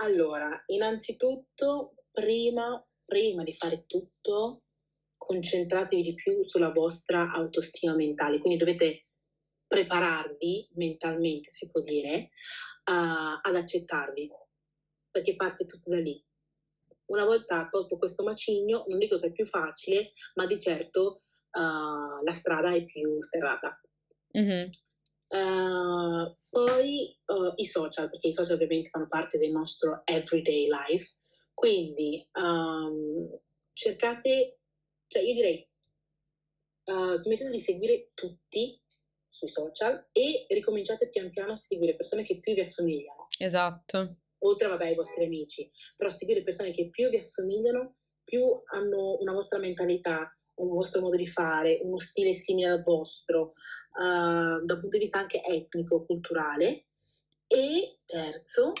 Allora, 0.00 0.64
innanzitutto, 0.66 1.94
prima, 2.10 2.84
prima 3.04 3.44
di 3.44 3.52
fare 3.52 3.84
tutto, 3.86 4.64
concentratevi 5.16 6.02
di 6.02 6.14
più 6.14 6.42
sulla 6.42 6.72
vostra 6.72 7.30
autostima 7.30 7.94
mentale, 7.94 8.40
quindi 8.40 8.58
dovete 8.58 9.06
prepararvi 9.64 10.70
mentalmente, 10.74 11.50
si 11.50 11.70
può 11.70 11.80
dire, 11.82 12.30
uh, 12.90 13.38
ad 13.40 13.54
accettarvi, 13.54 14.28
perché 15.08 15.36
parte 15.36 15.66
tutto 15.66 15.88
da 15.88 16.00
lì 16.00 16.20
una 17.12 17.24
volta 17.24 17.68
tolto 17.70 17.98
questo 17.98 18.24
macigno, 18.24 18.84
non 18.88 18.98
dico 18.98 19.18
che 19.18 19.28
è 19.28 19.32
più 19.32 19.46
facile, 19.46 20.12
ma 20.34 20.46
di 20.46 20.58
certo 20.58 21.22
uh, 21.52 22.24
la 22.24 22.32
strada 22.32 22.72
è 22.72 22.84
più 22.84 23.20
sterrata. 23.20 23.80
Mm-hmm. 24.36 24.68
Uh, 25.28 26.36
poi 26.48 27.16
uh, 27.26 27.52
i 27.56 27.64
social, 27.64 28.10
perché 28.10 28.28
i 28.28 28.32
social 28.32 28.54
ovviamente 28.54 28.88
fanno 28.88 29.08
parte 29.08 29.38
del 29.38 29.50
nostro 29.50 30.02
everyday 30.04 30.66
life, 30.68 31.18
quindi 31.52 32.26
um, 32.32 33.28
cercate, 33.72 34.60
cioè 35.06 35.22
io 35.22 35.34
direi, 35.34 35.66
uh, 36.84 37.14
smettete 37.16 37.50
di 37.50 37.60
seguire 37.60 38.10
tutti 38.14 38.80
sui 39.28 39.48
social 39.48 40.08
e 40.12 40.46
ricominciate 40.48 41.08
pian 41.08 41.30
piano 41.30 41.52
a 41.52 41.56
seguire 41.56 41.94
persone 41.94 42.22
che 42.22 42.38
più 42.38 42.54
vi 42.54 42.60
assomigliano. 42.60 43.28
Esatto 43.38 44.16
oltre 44.42 44.68
vabbè, 44.68 44.86
ai 44.86 44.94
vostri 44.94 45.24
amici, 45.24 45.70
però 45.96 46.10
seguire 46.10 46.42
persone 46.42 46.70
che 46.70 46.88
più 46.88 47.08
vi 47.08 47.16
assomigliano, 47.16 47.96
più 48.24 48.42
hanno 48.72 49.18
una 49.20 49.32
vostra 49.32 49.58
mentalità, 49.58 50.36
un 50.54 50.68
vostro 50.68 51.00
modo 51.00 51.16
di 51.16 51.26
fare, 51.26 51.80
uno 51.82 51.98
stile 51.98 52.32
simile 52.32 52.68
al 52.68 52.82
vostro, 52.82 53.52
uh, 53.98 54.64
dal 54.64 54.80
punto 54.80 54.96
di 54.96 54.98
vista 54.98 55.18
anche 55.18 55.42
etnico, 55.42 56.04
culturale. 56.04 56.86
E 57.46 57.98
terzo, 58.04 58.72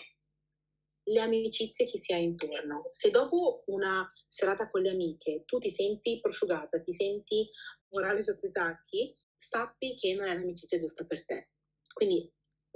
le 1.04 1.20
amicizie 1.20 1.86
che 1.86 1.98
si 1.98 2.12
ha 2.12 2.16
intorno. 2.16 2.86
Se 2.90 3.10
dopo 3.10 3.64
una 3.66 4.08
serata 4.26 4.68
con 4.70 4.82
le 4.82 4.90
amiche 4.90 5.42
tu 5.44 5.58
ti 5.58 5.70
senti 5.70 6.20
prosciugata, 6.20 6.80
ti 6.80 6.92
senti 6.92 7.48
morale 7.88 8.22
sotto 8.22 8.46
i 8.46 8.52
tacchi, 8.52 9.14
sappi 9.34 9.94
che 9.94 10.14
non 10.14 10.28
è 10.28 10.34
l'amicizia 10.34 10.78
giusta 10.78 11.04
per 11.04 11.24
te. 11.24 11.50
Quindi 11.92 12.32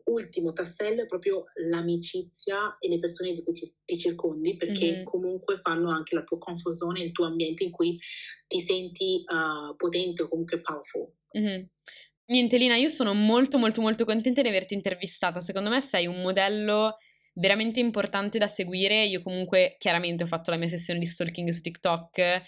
ultimo 0.07 0.53
tassello 0.53 1.03
è 1.03 1.07
proprio 1.07 1.45
l'amicizia 1.69 2.77
e 2.79 2.88
le 2.88 2.99
persone 2.99 3.33
di 3.33 3.42
cui 3.42 3.53
ti, 3.53 3.73
ti 3.85 3.99
circondi, 3.99 4.57
perché 4.57 4.92
mm-hmm. 4.92 5.05
comunque 5.05 5.59
fanno 5.59 5.90
anche 5.90 6.14
la 6.14 6.23
tua 6.23 6.38
comfort 6.38 6.77
zone, 6.77 7.03
il 7.03 7.12
tuo 7.12 7.27
ambiente 7.27 7.64
in 7.64 7.71
cui 7.71 7.99
ti 8.47 8.61
senti 8.61 9.25
uh, 9.27 9.75
potente 9.77 10.23
o 10.23 10.29
comunque 10.29 10.61
powerful. 10.61 11.11
Mm-hmm. 11.38 11.64
Niente 12.29 12.57
Lina, 12.57 12.77
io 12.77 12.88
sono 12.88 13.14
molto 13.14 13.57
molto 13.57 13.81
molto 13.81 14.05
contenta 14.05 14.42
di 14.42 14.49
averti 14.49 14.75
intervistata, 14.75 15.40
secondo 15.40 15.71
me 15.71 15.81
sei 15.81 16.07
un 16.07 16.23
modello 16.23 16.97
veramente 17.37 17.81
importante 17.81 18.38
da 18.38 18.49
seguire. 18.49 19.05
Io 19.05 19.22
comunque 19.22 19.77
chiaramente 19.79 20.25
ho 20.25 20.27
fatto 20.27 20.51
la 20.51 20.57
mia 20.57 20.68
sessione 20.68 20.99
di 20.99 21.07
stalking 21.07 21.49
su 21.51 21.61
TikTok 21.61 22.42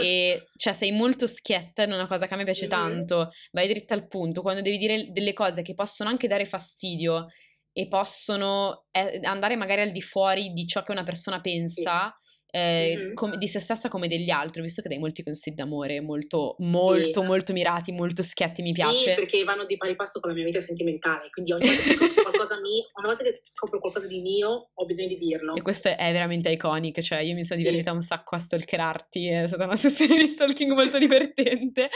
e 0.00 0.46
cioè 0.56 0.72
sei 0.72 0.92
molto 0.92 1.26
schietta, 1.26 1.82
è 1.82 1.86
una 1.86 2.06
cosa 2.06 2.26
che 2.26 2.34
a 2.34 2.36
me 2.36 2.44
piace 2.44 2.66
tanto, 2.66 3.30
vai 3.52 3.68
dritta 3.68 3.94
al 3.94 4.06
punto, 4.06 4.42
quando 4.42 4.62
devi 4.62 4.78
dire 4.78 5.10
delle 5.10 5.32
cose 5.32 5.62
che 5.62 5.74
possono 5.74 6.08
anche 6.08 6.28
dare 6.28 6.44
fastidio 6.44 7.26
e 7.72 7.88
possono 7.88 8.86
eh, 8.92 9.20
andare 9.24 9.56
magari 9.56 9.80
al 9.80 9.90
di 9.90 10.02
fuori 10.02 10.52
di 10.52 10.66
ciò 10.66 10.82
che 10.82 10.92
una 10.92 11.04
persona 11.04 11.40
pensa. 11.40 12.12
Sì 12.14 12.22
eh, 12.54 12.96
mm-hmm. 12.96 13.14
com- 13.14 13.34
di 13.34 13.48
se 13.48 13.58
stessa 13.58 13.88
come 13.88 14.06
degli 14.06 14.30
altri, 14.30 14.62
visto 14.62 14.80
che 14.80 14.88
dai 14.88 14.98
molti 14.98 15.24
consigli 15.24 15.54
d'amore 15.54 16.00
molto, 16.00 16.54
molto, 16.60 17.20
sì. 17.20 17.26
molto 17.26 17.52
mirati, 17.52 17.90
molto 17.90 18.22
schietti, 18.22 18.62
mi 18.62 18.70
piace. 18.70 19.10
Sì, 19.10 19.14
perché 19.14 19.42
vanno 19.42 19.64
di 19.64 19.74
pari 19.74 19.96
passo 19.96 20.20
con 20.20 20.30
la 20.30 20.36
mia 20.36 20.44
vita 20.44 20.60
sentimentale, 20.60 21.30
quindi 21.30 21.52
ogni 21.52 21.66
volta 21.66 21.82
che 21.82 21.96
scopro 21.96 22.22
qualcosa, 22.22 22.60
mio, 22.60 22.84
volta 23.02 23.24
che 23.24 23.42
scopro 23.46 23.80
qualcosa 23.80 24.06
di 24.06 24.20
mio 24.20 24.70
ho 24.72 24.84
bisogno 24.84 25.08
di 25.08 25.18
dirlo. 25.18 25.56
E 25.56 25.62
questo 25.62 25.88
è 25.88 26.12
veramente 26.12 26.48
iconic, 26.50 27.00
cioè 27.00 27.18
io 27.18 27.34
mi 27.34 27.42
sono 27.42 27.58
sì. 27.58 27.64
divertita 27.64 27.90
un 27.90 28.02
sacco 28.02 28.36
a 28.36 28.38
stalkerarti, 28.38 29.26
è 29.26 29.46
stata 29.48 29.64
una 29.64 29.74
sessione 29.74 30.16
di 30.16 30.28
stalking 30.28 30.72
molto 30.72 30.98
divertente 30.98 31.88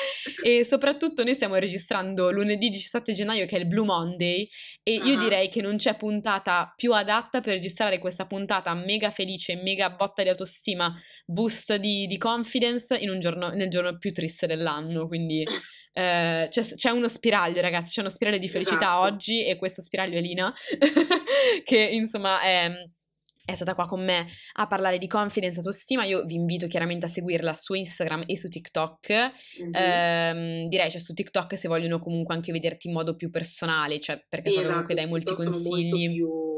e 0.43 0.65
soprattutto 0.65 1.23
noi 1.23 1.37
stiamo 1.37 1.55
registrando 1.55 2.33
lunedì 2.33 2.69
17 2.69 3.13
gennaio 3.13 3.47
che 3.47 3.57
è 3.57 3.61
il 3.61 3.69
Blue 3.69 3.87
Monday 3.87 4.49
e 4.83 4.97
uh-huh. 4.97 5.07
io 5.07 5.19
direi 5.19 5.49
che 5.51 5.61
non 5.61 5.77
c'è 5.77 5.97
puntata 5.97 6.73
più 6.75 6.93
adatta 6.93 7.41
per 7.41 7.53
registrare 7.53 7.99
questa 7.99 8.27
puntata 8.27 8.75
mega 8.75 9.13
felice, 9.13 9.55
mega 9.55 9.91
botta 9.91 10.25
di 10.25 10.31
autostima 10.31 10.47
autostima, 10.49 10.95
boost 11.27 11.77
di, 11.77 12.07
di 12.07 12.17
confidence 12.17 12.97
in 12.97 13.11
un 13.11 13.21
giorno, 13.21 13.51
nel 13.51 13.69
giorno 13.69 13.99
più 13.99 14.13
triste 14.13 14.47
dell'anno. 14.47 15.07
Quindi 15.07 15.43
eh, 15.93 16.49
c'è, 16.51 16.63
c'è, 16.63 16.91
uno 16.91 17.09
spiraglio, 17.09 17.61
ragazzi, 17.61 17.95
c'è 17.95 18.01
uno 18.01 18.11
spiraglio 18.11 18.39
di 18.39 18.49
felicità 18.49 18.77
esatto. 18.77 19.01
oggi 19.03 19.45
e 19.45 19.57
questo 19.57 19.83
spiraglio 19.83 20.19
è 20.19 20.21
Lina, 20.21 20.53
che 21.65 21.79
insomma 21.79 22.41
è 22.41 22.71
è 23.49 23.55
stata 23.55 23.75
qua 23.75 23.87
con 23.87 24.05
me 24.05 24.27
a 24.57 24.67
parlare 24.67 24.99
di 24.99 25.07
confidence 25.07 25.55
e 25.55 25.59
autostima. 25.61 26.05
Io 26.05 26.23
vi 26.25 26.35
invito 26.35 26.67
chiaramente 26.67 27.07
a 27.07 27.09
seguirla 27.09 27.55
su 27.55 27.73
Instagram 27.73 28.25
e 28.27 28.37
su 28.37 28.47
TikTok. 28.49 29.11
Mm-hmm. 29.11 29.73
Ehm, 29.73 30.69
direi, 30.69 30.91
cioè, 30.91 31.01
su 31.01 31.15
TikTok 31.15 31.57
se 31.57 31.67
vogliono 31.67 31.99
comunque 31.99 32.35
anche 32.35 32.53
vederti 32.53 32.89
in 32.89 32.93
modo 32.93 33.17
più 33.17 33.31
personale, 33.31 34.01
cioè, 34.01 34.23
perché 34.29 34.51
esatto, 34.51 34.65
so 34.65 34.69
comunque 34.69 34.95
dai 34.95 35.07
molti 35.07 35.33
consigli. 35.33 36.13
Più 36.13 36.58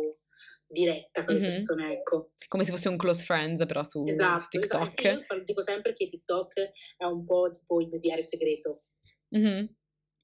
diretta 0.70 1.24
con 1.24 1.34
mm-hmm. 1.34 1.44
le 1.44 1.50
persone, 1.50 1.92
ecco. 1.92 2.32
Come 2.48 2.64
se 2.64 2.70
fosse 2.70 2.88
un 2.88 2.96
close 2.96 3.24
friends, 3.24 3.64
però 3.66 3.82
su, 3.82 4.04
esatto, 4.06 4.40
su 4.40 4.48
TikTok. 4.48 5.04
Esatto, 5.04 5.34
sì, 5.34 5.44
dico 5.44 5.62
sempre 5.62 5.92
che 5.94 6.08
TikTok 6.08 6.52
è 6.96 7.04
un 7.04 7.24
po' 7.24 7.50
tipo 7.50 7.80
il 7.80 7.88
mio 7.88 7.98
diario 7.98 8.22
segreto. 8.22 8.84
Mm-hmm. 9.36 9.64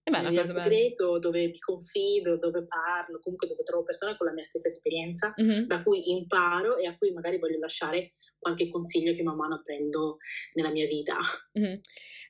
È 0.03 0.11
bella, 0.11 0.29
il 0.29 0.35
mio 0.35 0.47
segreto 0.47 1.07
bella. 1.07 1.19
dove 1.19 1.47
mi 1.49 1.59
confido, 1.59 2.39
dove 2.39 2.65
parlo, 2.65 3.19
comunque 3.19 3.49
dove 3.49 3.65
trovo 3.65 3.83
persone 3.83 4.17
con 4.17 4.29
la 4.29 4.33
mia 4.33 4.45
stessa 4.45 4.69
esperienza, 4.69 5.35
mm-hmm. 5.41 5.65
da 5.65 5.83
cui 5.83 6.11
imparo 6.13 6.77
e 6.77 6.87
a 6.87 6.97
cui 6.97 7.13
magari 7.13 7.39
voglio 7.39 7.59
lasciare 7.59 8.15
qualche 8.47 8.71
consiglio 8.71 9.13
che 9.15 9.25
man 9.25 9.35
mano 9.35 9.61
prendo 9.65 10.19
nella 10.55 10.71
mia 10.71 10.87
vita. 10.87 11.17
Mm-hmm. 11.57 11.73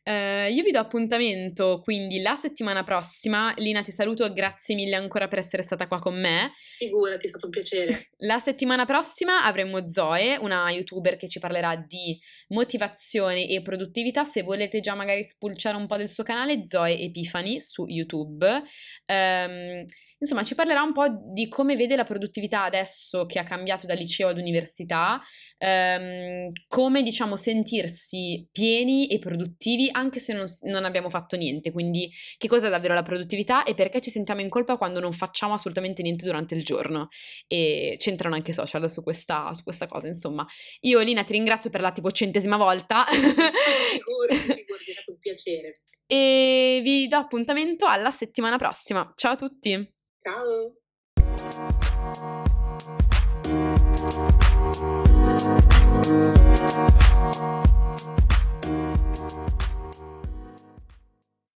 Uh, 0.07 0.49
io 0.53 0.63
vi 0.63 0.71
do 0.71 0.79
appuntamento 0.79 1.81
quindi 1.83 2.21
la 2.21 2.37
settimana 2.37 2.85
prossima. 2.85 3.53
Lina, 3.57 3.83
ti 3.83 3.91
saluto 3.91 4.33
grazie 4.33 4.77
mille 4.77 4.95
ancora 4.95 5.27
per 5.27 5.41
essere 5.41 5.65
stata 5.65 5.89
qua 5.89 5.99
con 5.99 6.17
me. 6.17 6.53
Figurati, 6.79 7.27
è 7.27 7.29
stato 7.29 7.47
un 7.47 7.51
piacere. 7.51 8.11
La 8.19 8.39
settimana 8.39 8.85
prossima 8.85 9.43
avremo 9.43 9.89
Zoe, 9.89 10.37
una 10.37 10.71
youtuber 10.71 11.17
che 11.17 11.29
ci 11.29 11.41
parlerà 11.41 11.75
di 11.75 12.17
motivazione 12.51 13.49
e 13.49 13.61
produttività. 13.63 14.23
Se 14.23 14.45
volete 14.45 14.79
già 14.79 14.95
magari 14.95 15.25
spulciare 15.25 15.77
un 15.77 15.89
po' 15.89 15.97
del 15.97 16.09
suo 16.09 16.23
canale, 16.23 16.65
Zoe 16.65 16.97
Epifani 16.97 17.61
su 17.61 17.85
YouTube. 17.89 18.47
Um, 19.09 19.87
Insomma, 20.19 20.45
ci 20.45 20.55
parlerà 20.55 20.81
un 20.81 20.95
po' 20.95 21.07
di 21.33 21.47
come 21.47 21.77
vede 21.77 21.95
la 21.95 22.05
produttività 22.05 22.63
adesso 22.63 23.27
che 23.27 23.39
ha 23.39 23.45
cambiato 23.45 23.87
da 23.87 23.93
liceo 23.93 24.29
ad 24.29 24.39
università, 24.39 25.21
ehm, 25.59 26.53
come 26.69 27.03
diciamo 27.03 27.37
sentirsi 27.37 28.49
pieni 28.51 29.09
e 29.09 29.19
produttivi 29.19 29.91
anche 29.93 30.19
se 30.19 30.33
non, 30.33 30.47
non, 30.63 30.87
abbiamo 30.87 31.11
fatto 31.11 31.37
niente. 31.37 31.71
Quindi, 31.71 32.11
che 32.39 32.49
cos'è 32.49 32.71
davvero 32.71 32.95
la 32.95 33.03
produttività 33.03 33.65
e 33.65 33.75
perché 33.75 34.01
ci 34.01 34.11
sentiamo 34.11 34.41
in 34.41 34.49
colpa 34.49 34.79
quando 34.79 35.01
non 35.01 35.13
facciamo 35.13 35.53
assolutamente 35.53 36.01
niente 36.01 36.25
durante 36.25 36.55
il 36.55 36.65
giorno. 36.65 37.09
E 37.47 37.97
c'entrano 37.99 38.37
anche 38.37 38.53
i 38.53 38.55
social 38.55 38.89
su 38.89 39.03
questa, 39.03 39.53
su 39.53 39.65
questa 39.65 39.87
cosa. 39.87 40.07
Insomma, 40.07 40.47
io, 40.81 41.01
Lina, 41.01 41.25
ti 41.25 41.35
ringrazio 41.35 41.69
per 41.69 41.83
la 41.83 41.93
tipo 41.93 42.11
centesima 42.11 42.57
volta. 42.57 43.05
Figurati, 43.05 44.37
figurati, 44.37 44.91
è 44.91 44.93
stato 44.93 45.11
un 45.11 45.19
piacere. 45.19 45.81
E 46.09 46.79
vi 46.85 47.09
do 47.09 47.17
appuntamento 47.17 47.85
alla 47.87 48.13
settimana 48.13 48.59
prossima. 48.59 49.13
Ciao 49.17 49.33
a 49.33 49.37
tutti! 49.37 49.96
Ciao. 50.27 50.75